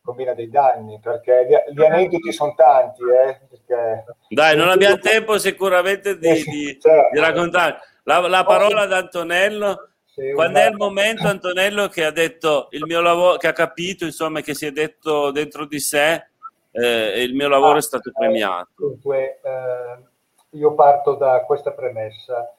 [0.00, 4.04] combina dei danni perché gli, gli aneddoti sono tanti eh, perché...
[4.28, 7.08] dai non abbiamo tempo sicuramente di, di, certo.
[7.12, 9.88] di raccontare la, la parola ad Antonello
[10.34, 14.40] quando è il momento, Antonello, che ha detto il mio lavoro, che ha capito, insomma,
[14.40, 16.30] che si è detto dentro di sé,
[16.72, 18.70] eh, il mio lavoro ah, è stato premiato?
[18.76, 19.98] Dunque, eh,
[20.50, 22.52] io parto da questa premessa.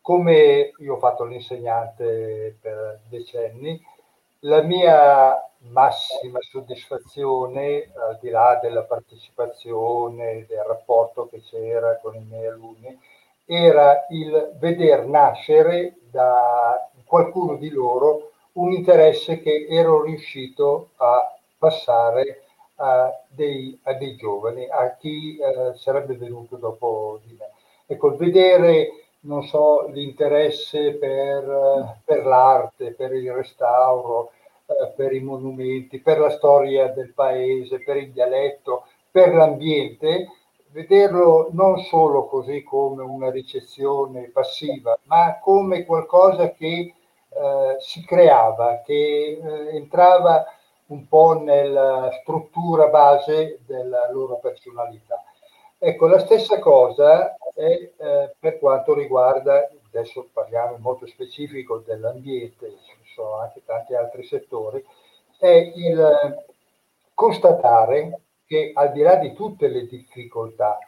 [0.00, 3.78] Come io ho fatto l'insegnante per decenni,
[4.40, 5.36] la mia
[5.70, 12.98] massima soddisfazione, al di là della partecipazione, del rapporto che c'era con i miei alunni,
[13.50, 22.42] era il veder nascere da qualcuno di loro un interesse che ero riuscito a passare
[22.76, 27.50] a dei, a dei giovani, a chi eh, sarebbe venuto dopo di me.
[27.86, 28.90] Ecco, vedere,
[29.20, 34.32] non so, l'interesse per, per l'arte, per il restauro,
[34.66, 40.28] eh, per i monumenti, per la storia del paese, per il dialetto, per l'ambiente,
[40.70, 46.94] vederlo non solo così come una ricezione passiva, ma come qualcosa che
[47.28, 50.44] eh, si creava, che eh, entrava
[50.86, 55.22] un po' nella struttura base della loro personalità.
[55.78, 62.78] Ecco, la stessa cosa è eh, per quanto riguarda, adesso parliamo in modo specifico dell'ambiente,
[62.84, 64.84] ci sono anche tanti altri settori,
[65.38, 66.44] è il
[67.14, 70.78] constatare che al di là di tutte le difficoltà,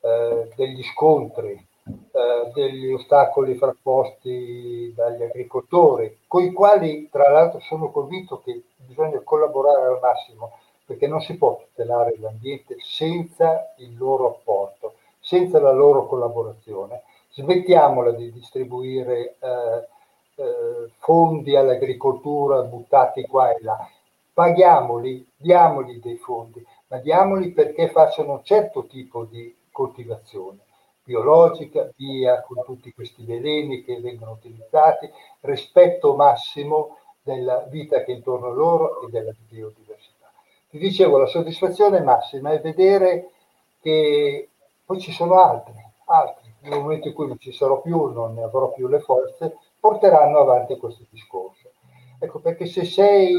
[0.00, 1.52] eh, degli scontri,
[1.84, 9.20] eh, degli ostacoli frapposti dagli agricoltori, con i quali tra l'altro sono convinto che bisogna
[9.24, 10.52] collaborare al massimo,
[10.86, 17.02] perché non si può tutelare l'ambiente senza il loro apporto, senza la loro collaborazione.
[17.30, 19.88] Smettiamola di distribuire eh,
[20.36, 23.88] eh fondi all'agricoltura buttati qua e là,
[24.32, 30.58] paghiamoli, diamogli dei fondi, ma diamoli perché facciano un certo tipo di coltivazione,
[31.02, 38.16] biologica, via con tutti questi veleni che vengono utilizzati, rispetto massimo della vita che è
[38.16, 40.30] intorno a loro e della biodiversità.
[40.68, 43.30] Ti dicevo, la soddisfazione massima è vedere
[43.80, 44.50] che
[44.84, 45.72] poi ci sono altri,
[46.04, 49.56] altri, nel momento in cui non ci sarò più, non ne avrò più le forze,
[49.80, 51.70] porteranno avanti questo discorso.
[52.18, 53.34] Ecco, perché se sei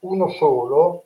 [0.00, 1.04] uno solo,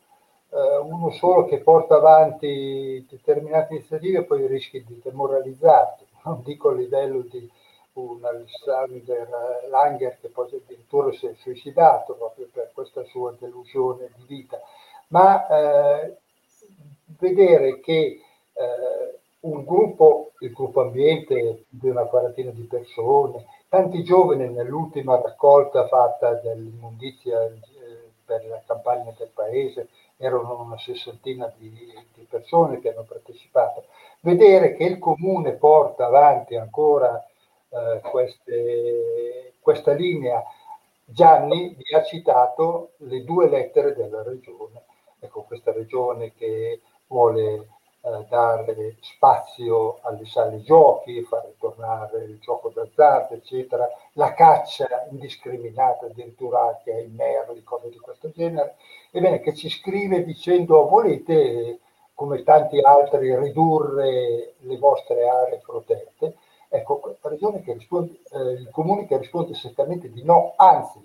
[0.53, 6.75] eh, uno solo che porta avanti determinate iniziative, poi rischi di demoralizzarti, non dico a
[6.75, 7.51] livello di
[7.95, 9.29] un Alexander
[9.69, 14.59] Langer che poi addirittura si è suicidato proprio per questa sua delusione di vita,
[15.09, 16.17] ma eh,
[17.19, 18.21] vedere che
[18.53, 25.87] eh, un gruppo, il gruppo ambiente di una quarantina di persone, tanti giovani nell'ultima raccolta
[25.87, 27.61] fatta dell'immondizia eh,
[28.25, 29.89] per la campagna del paese,
[30.23, 31.69] erano una sessantina di,
[32.15, 33.87] di, persone che hanno partecipato.
[34.21, 37.27] Vedere che il comune porta avanti ancora
[37.69, 40.41] eh, queste, questa linea,
[41.05, 44.85] Gianni vi ha citato le due lettere della regione.
[45.19, 47.67] Ecco, questa regione che vuole
[48.05, 56.07] eh, dare spazio alle sale giochi, fare tornare il gioco d'azzardo, eccetera, la caccia indiscriminata
[56.07, 58.75] addirittura anche ai merli, cose di questo genere,
[59.13, 61.79] ebbene che ci scrive dicendo volete,
[62.15, 66.37] come tanti altri, ridurre le vostre aree protette,
[66.69, 70.99] ecco, la regione che risponde, eh, il comune che risponde seccamente di no, anzi,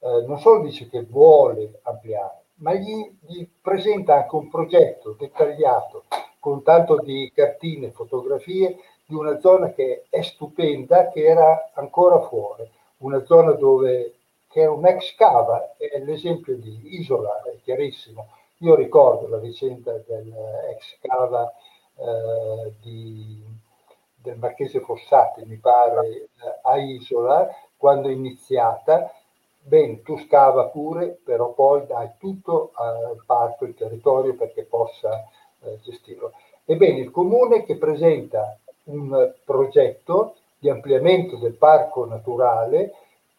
[0.00, 6.04] eh, non solo dice che vuole ampliare, ma gli, gli, presenta anche un progetto dettagliato
[6.38, 12.68] con tanto di cartine, fotografie di una zona che è stupenda, che era ancora fuori,
[12.98, 14.14] una zona dove
[14.48, 18.28] che era un'ex cava, è l'esempio di Isola, è chiarissimo.
[18.60, 21.52] Io ricordo la vicenda dell'ex cava
[21.96, 23.44] eh, di,
[24.14, 26.28] del Marchese Fossati, mi pare, eh,
[26.62, 29.12] a Isola, quando è iniziata,
[29.66, 35.24] bene, tu scava pure, però poi dai tutto al parco, il territorio perché possa
[35.60, 36.32] eh, gestirlo.
[36.64, 42.92] Ebbene, il comune che presenta un progetto di ampliamento del parco naturale,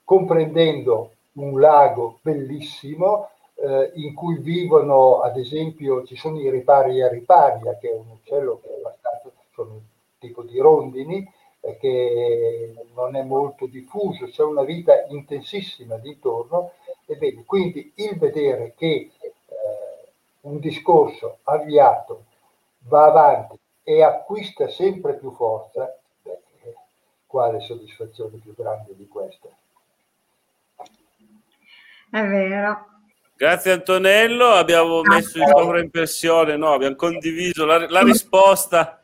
[0.04, 7.08] comprendendo un lago bellissimo eh, in cui vivono, ad esempio, ci sono i ripari a
[7.08, 9.82] riparia, che è un uccello che è abbastanza, sono un
[10.20, 11.28] tipo di rondini,
[11.76, 16.72] che non è molto diffuso, c'è una vita intensissima di intorno.
[17.06, 19.32] Ebbene, quindi il vedere che eh,
[20.42, 22.26] un discorso avviato
[22.80, 26.40] va avanti e acquista sempre più forza, beh,
[27.26, 29.48] quale soddisfazione più grande di questa?
[32.10, 32.86] È vero.
[33.36, 38.97] Grazie Antonello, abbiamo messo in sovraimpressione, no, abbiamo condiviso la, la risposta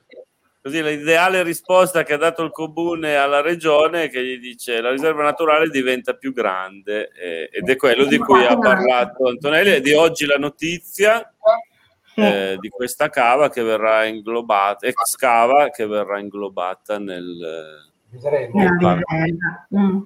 [0.64, 5.22] così l'ideale risposta che ha dato il comune alla regione che gli dice la riserva
[5.22, 9.92] naturale diventa più grande eh, ed è quello di cui ha parlato Antonelli e di
[9.92, 11.30] oggi la notizia
[12.16, 19.02] eh, di questa cava che verrà inglobata ex cava che verrà inglobata nel, nel
[19.76, 20.02] mm.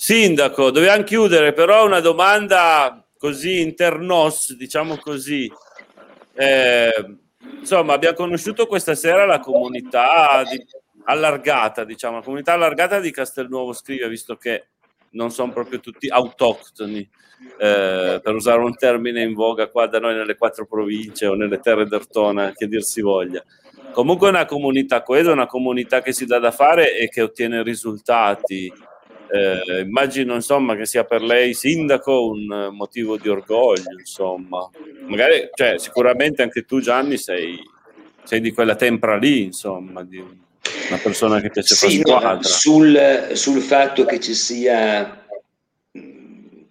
[0.00, 5.52] Sindaco, dobbiamo chiudere però una domanda così internos, diciamo così.
[6.34, 7.16] Eh,
[7.60, 10.64] insomma, abbiamo conosciuto questa sera la comunità di,
[11.04, 14.68] allargata, diciamo, la comunità allargata di Castelnuovo Scrivia, visto che
[15.10, 17.08] non sono proprio tutti autoctoni,
[17.58, 21.60] eh, per usare un termine in voga qua da noi nelle quattro province o nelle
[21.60, 23.42] terre d'Ortona, che dir si voglia.
[23.92, 27.62] Comunque è una comunità coesa, una comunità che si dà da fare e che ottiene
[27.62, 28.72] risultati.
[29.30, 34.68] Eh, immagino insomma che sia per lei sindaco un motivo di orgoglio insomma.
[35.06, 37.58] Magari cioè, sicuramente anche tu Gianni sei,
[38.24, 43.60] sei di quella tempra lì insomma di una persona che piace sì, no, sul, sul
[43.60, 45.26] fatto che ci sia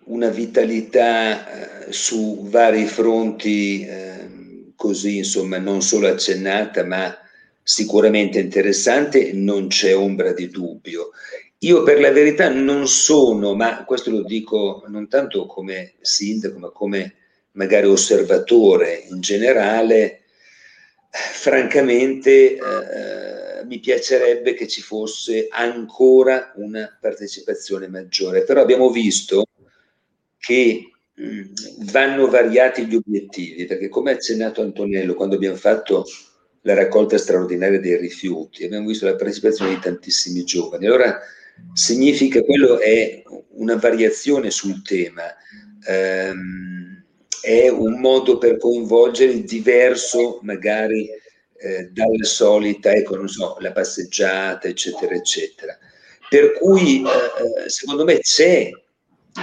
[0.06, 4.28] una vitalità eh, su vari fronti eh,
[4.76, 7.16] così insomma non solo accennata ma
[7.62, 11.12] sicuramente interessante non c'è ombra di dubbio
[11.60, 16.70] io per la verità non sono, ma questo lo dico non tanto come sindaco, ma
[16.70, 17.16] come
[17.52, 20.22] magari osservatore in generale,
[21.10, 29.46] francamente eh, mi piacerebbe che ci fosse ancora una partecipazione maggiore, però abbiamo visto
[30.38, 31.42] che mh,
[31.92, 36.06] vanno variati gli obiettivi, perché come ha accennato Antonello quando abbiamo fatto
[36.62, 40.86] la raccolta straordinaria dei rifiuti, abbiamo visto la partecipazione di tantissimi giovani.
[40.86, 41.20] Allora,
[41.74, 45.24] significa quello è una variazione sul tema,
[45.88, 47.04] ehm,
[47.42, 51.10] è un modo per coinvolgere diverso magari
[51.60, 55.78] eh, dalla solita, ecco, non so, la passeggiata, eccetera, eccetera.
[56.30, 58.70] Per cui, eh, eh secondo me, c'è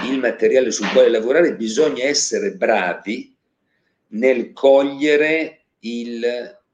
[0.04, 3.34] il materiale sul quale lavorare, bisogna essere bravi
[4.08, 6.24] nel cogliere il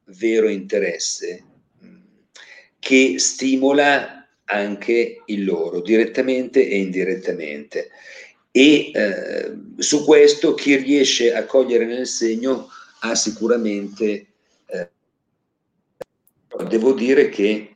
[0.04, 1.44] vero interesse
[2.78, 4.19] che stimola
[4.50, 7.90] anche il loro, direttamente e indirettamente.
[8.50, 12.68] E eh, su questo chi riesce a cogliere nel segno
[13.00, 14.26] ha sicuramente,
[14.66, 14.90] eh,
[16.68, 17.74] devo dire che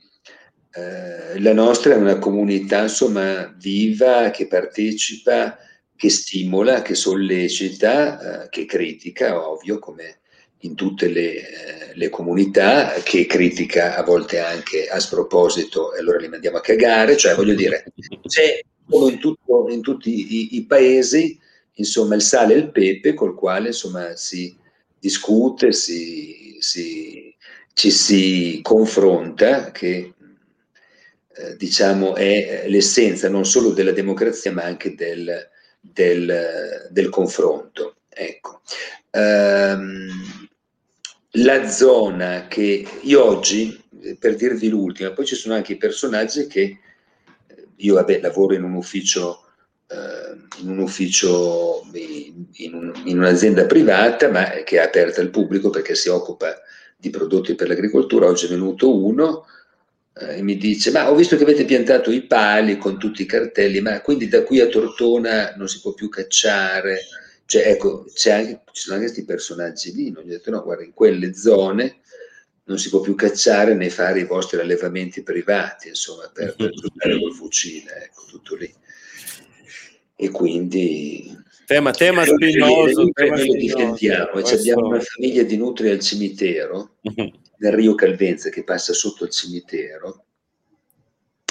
[0.72, 5.56] eh, la nostra è una comunità insomma viva, che partecipa,
[5.96, 10.18] che stimola, che sollecita, eh, che critica, ovvio, come
[10.64, 16.18] in tutte le, eh, le, comunità, che critica a volte anche a sproposito e allora
[16.18, 17.84] li mandiamo a cagare, cioè voglio dire,
[18.26, 21.38] c'è come in, tutto, in tutti i, i, paesi,
[21.74, 24.54] insomma, il sale e il pepe col quale insomma si
[24.98, 27.34] discute, si, si,
[27.74, 30.12] ci si confronta, che
[31.36, 35.48] eh, diciamo è l'essenza non solo della democrazia ma anche del,
[35.80, 37.96] del, del confronto.
[38.08, 38.62] Ecco.
[39.10, 39.93] Um,
[41.44, 43.78] la zona che io oggi,
[44.18, 46.78] per dirvi l'ultima, poi ci sono anche i personaggi che
[47.46, 49.44] eh, io vabbè, lavoro in un ufficio,
[49.88, 55.70] eh, in, un ufficio in, un, in, un'azienda privata, ma che è aperta al pubblico
[55.70, 56.60] perché si occupa
[56.96, 58.26] di prodotti per l'agricoltura.
[58.26, 59.46] Oggi è venuto uno
[60.14, 63.26] eh, e mi dice: Ma ho visto che avete piantato i pali con tutti i
[63.26, 67.00] cartelli, ma quindi da qui a Tortona non si può più cacciare
[67.46, 70.84] cioè, ecco, anche, ci sono anche questi personaggi lì, non gli ho detto no, guarda,
[70.84, 72.00] in quelle zone
[72.64, 77.18] non si può più cacciare né fare i vostri allevamenti privati, insomma, per, per giocare
[77.18, 78.72] col fucile, ecco, tutto lì.
[80.16, 81.36] E quindi...
[81.66, 83.08] Tema, tema spinoso.
[83.12, 84.54] Tema difendiamo, questo...
[84.54, 86.96] abbiamo una famiglia di nutri al cimitero,
[87.58, 90.24] nel Rio Calvenza che passa sotto il cimitero,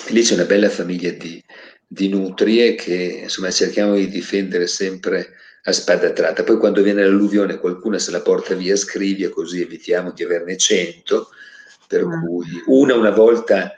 [0.07, 1.43] e lì c'è una bella famiglia di,
[1.87, 6.43] di nutrie che insomma cerchiamo di difendere sempre a spada tratta.
[6.43, 11.29] Poi quando viene l'alluvione qualcuno se la porta via scrivia così evitiamo di averne cento,
[11.87, 12.25] per mm.
[12.25, 13.75] cui una una volta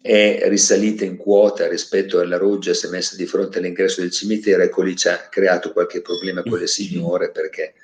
[0.00, 4.62] è risalita in quota rispetto alla roggia, si è messa di fronte all'ingresso del cimitero,
[4.62, 7.74] ecco lì ci ha creato qualche problema con le signore perché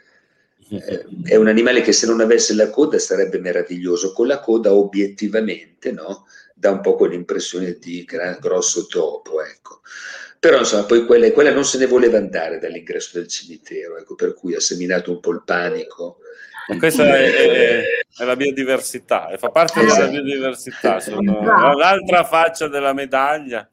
[0.70, 4.72] eh, è un animale che se non avesse la coda sarebbe meraviglioso, con la coda
[4.72, 6.26] obiettivamente no?
[6.55, 9.43] dà un po' quell'impressione di gran, grosso topo.
[9.43, 9.81] Ecco.
[10.44, 14.34] Però insomma, poi quella, quella, non se ne voleva andare dall'ingresso del cimitero, ecco, per
[14.34, 16.18] cui ha seminato un po' il panico.
[16.68, 17.82] Ma questa è, è,
[18.14, 21.78] è, la biodiversità, fa parte della biodiversità, sono esatto.
[21.78, 23.66] l'altra faccia della medaglia.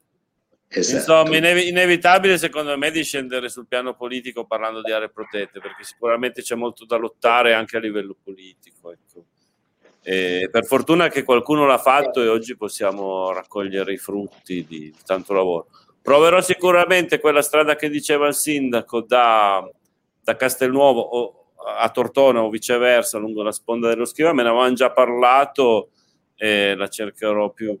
[0.66, 0.96] Esatto.
[0.96, 5.84] Insomma, inev- inevitabile secondo me di scendere sul piano politico parlando di aree protette, perché
[5.84, 8.92] sicuramente c'è molto da lottare anche a livello politico.
[8.92, 9.26] Ecco.
[10.00, 15.34] per fortuna che qualcuno l'ha fatto e oggi possiamo raccogliere i frutti di, di tanto
[15.34, 15.66] lavoro.
[16.02, 19.64] Proverò sicuramente quella strada che diceva il sindaco da,
[20.22, 24.90] da Castelnuovo a Tortona o viceversa lungo la sponda dello Schiva, me ne avevamo già
[24.90, 25.90] parlato
[26.34, 27.76] e la cercherò più,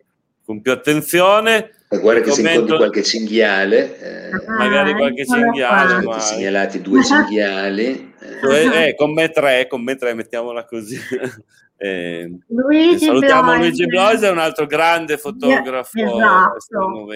[0.52, 1.70] con più attenzione.
[1.88, 2.48] E guarda che commento...
[2.48, 6.20] se incontri qualche cinghiale, eh, magari qualche cinghiale, ma...
[6.20, 8.12] segnalati due cinghiali.
[8.20, 8.88] Eh.
[8.88, 10.98] Eh, con me tre, con me tre, mettiamola così.
[11.82, 13.58] Eh, Luigi salutiamo Bloise.
[13.58, 15.98] Luigi Bloise, è un altro grande fotografo.
[15.98, 17.08] Esatto,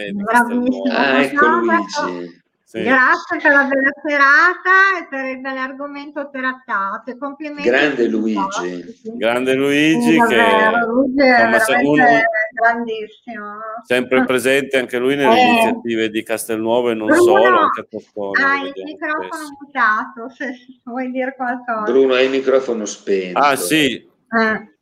[0.91, 2.43] ah, ecco Luigi.
[2.69, 2.83] Sì.
[2.83, 7.17] Grazie per la bella serata e per il bell'argomento trattato.
[7.17, 7.69] Complimenti.
[7.69, 9.01] Grande Luigi.
[9.15, 10.43] Grande Luigi sì, che
[10.85, 12.05] Luigi è uno,
[12.53, 13.59] grandissimo.
[13.85, 17.87] Sempre presente anche lui nelle eh, iniziative di Castelnuovo e non Bruno, solo, anche a
[17.89, 18.51] Tortona.
[18.51, 19.57] Hai il microfono spesso.
[19.61, 21.83] mutato, se vuoi dire qualcosa.
[21.83, 23.39] Bruno, hai il microfono spento.
[23.39, 24.75] Ah sì, eh.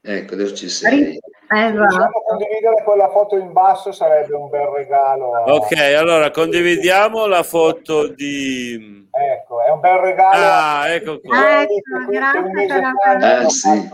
[0.00, 1.18] Ecco, adesso ci sei.
[1.52, 1.84] Esatto.
[1.84, 5.34] Diciamo, condividere quella foto in basso sarebbe un bel regalo.
[5.34, 5.52] A...
[5.52, 9.08] Ok, allora condividiamo la foto di...
[9.10, 10.36] Ecco, è un bel regalo.
[10.36, 11.62] Ah, ecco qua.
[11.62, 11.72] Ecco,
[12.08, 12.80] grazie per
[13.20, 13.88] la sì.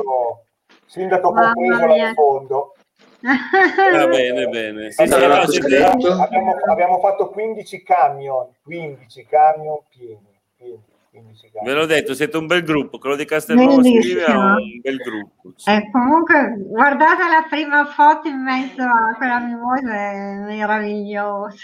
[0.85, 2.75] Sindaco compreso là in fondo.
[3.23, 4.91] Va bene, bene.
[4.91, 10.39] Sì, allora, sì, no, abbiamo, abbiamo, fatto 15 camion, 15 camion pieni.
[10.57, 10.83] pieni.
[11.65, 15.53] Ve l'ho detto, siete un bel gruppo, quello di Castelnuovo scrive è un bel gruppo.
[15.57, 15.71] Sì.
[15.71, 21.57] Eh, comunque, guardate la prima foto in mezzo a quella mimosa, è meravigliosa.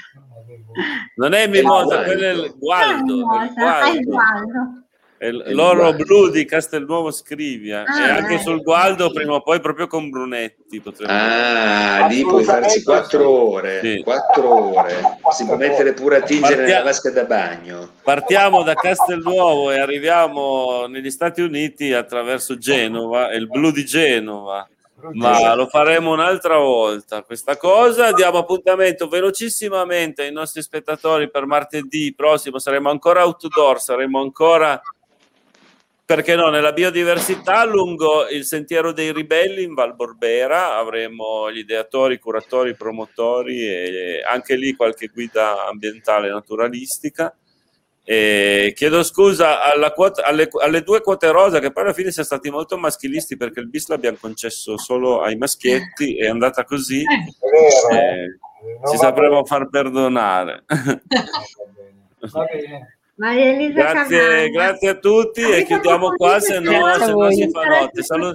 [1.16, 3.31] Non è mimosa, no, quello è il gualdo.
[3.31, 4.81] È il gualdo.
[5.31, 9.15] L'oro blu di Castelnuovo Scrivia ah, e anche sul Gualdo sì.
[9.15, 14.03] prima o poi proprio con Brunetti potremmo ah lì puoi farci quattro ore sì.
[14.03, 15.19] quattro ore.
[15.32, 17.89] Si può mettere pure a tingere Partia- nella vasca da bagno.
[18.03, 24.66] Partiamo da Castelnuovo e arriviamo negli Stati Uniti attraverso Genova il blu di Genova.
[25.15, 28.12] Ma lo faremo un'altra volta questa cosa.
[28.12, 32.61] Diamo appuntamento velocissimamente ai nostri spettatori per martedì prossimo.
[32.61, 34.81] Saremo ancora outdoor saremo ancora
[36.05, 42.19] perché no, nella biodiversità lungo il sentiero dei ribelli in Val Borbera avremo gli ideatori,
[42.19, 47.35] curatori, promotori e anche lì qualche guida ambientale naturalistica.
[48.05, 49.59] E chiedo scusa
[49.95, 53.61] quota, alle, alle, due quote rosa che poi alla fine siamo stati molto maschilisti perché
[53.61, 57.03] il bis l'abbiamo concesso solo ai maschietti, è andata così.
[57.03, 58.39] Eh,
[58.91, 60.65] ci sapremo far perdonare.
[62.33, 62.97] Va bene.
[63.16, 67.62] Maria Elisa grazie, grazie a tutti e chiudiamo qua se no, se no si fa
[67.64, 68.02] notte.
[68.02, 68.34] Salut-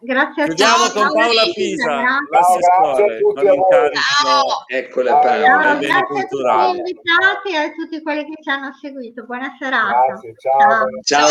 [0.00, 0.98] Grazie a Chiudiamo tutti.
[0.98, 1.42] con Paola.
[1.54, 2.26] Pisa, Grazie.
[2.30, 3.50] l'assessore, tutti con a voi.
[3.52, 5.20] l'incarico eccola Ciao.
[5.20, 9.24] Paola Ciao, grazie a tutti gli invitati e a tutti quelli che ci hanno seguito.
[9.24, 10.04] Buona serata.
[10.08, 10.58] Grazie, ciao.
[10.58, 10.86] Ciao.
[11.02, 11.28] ciao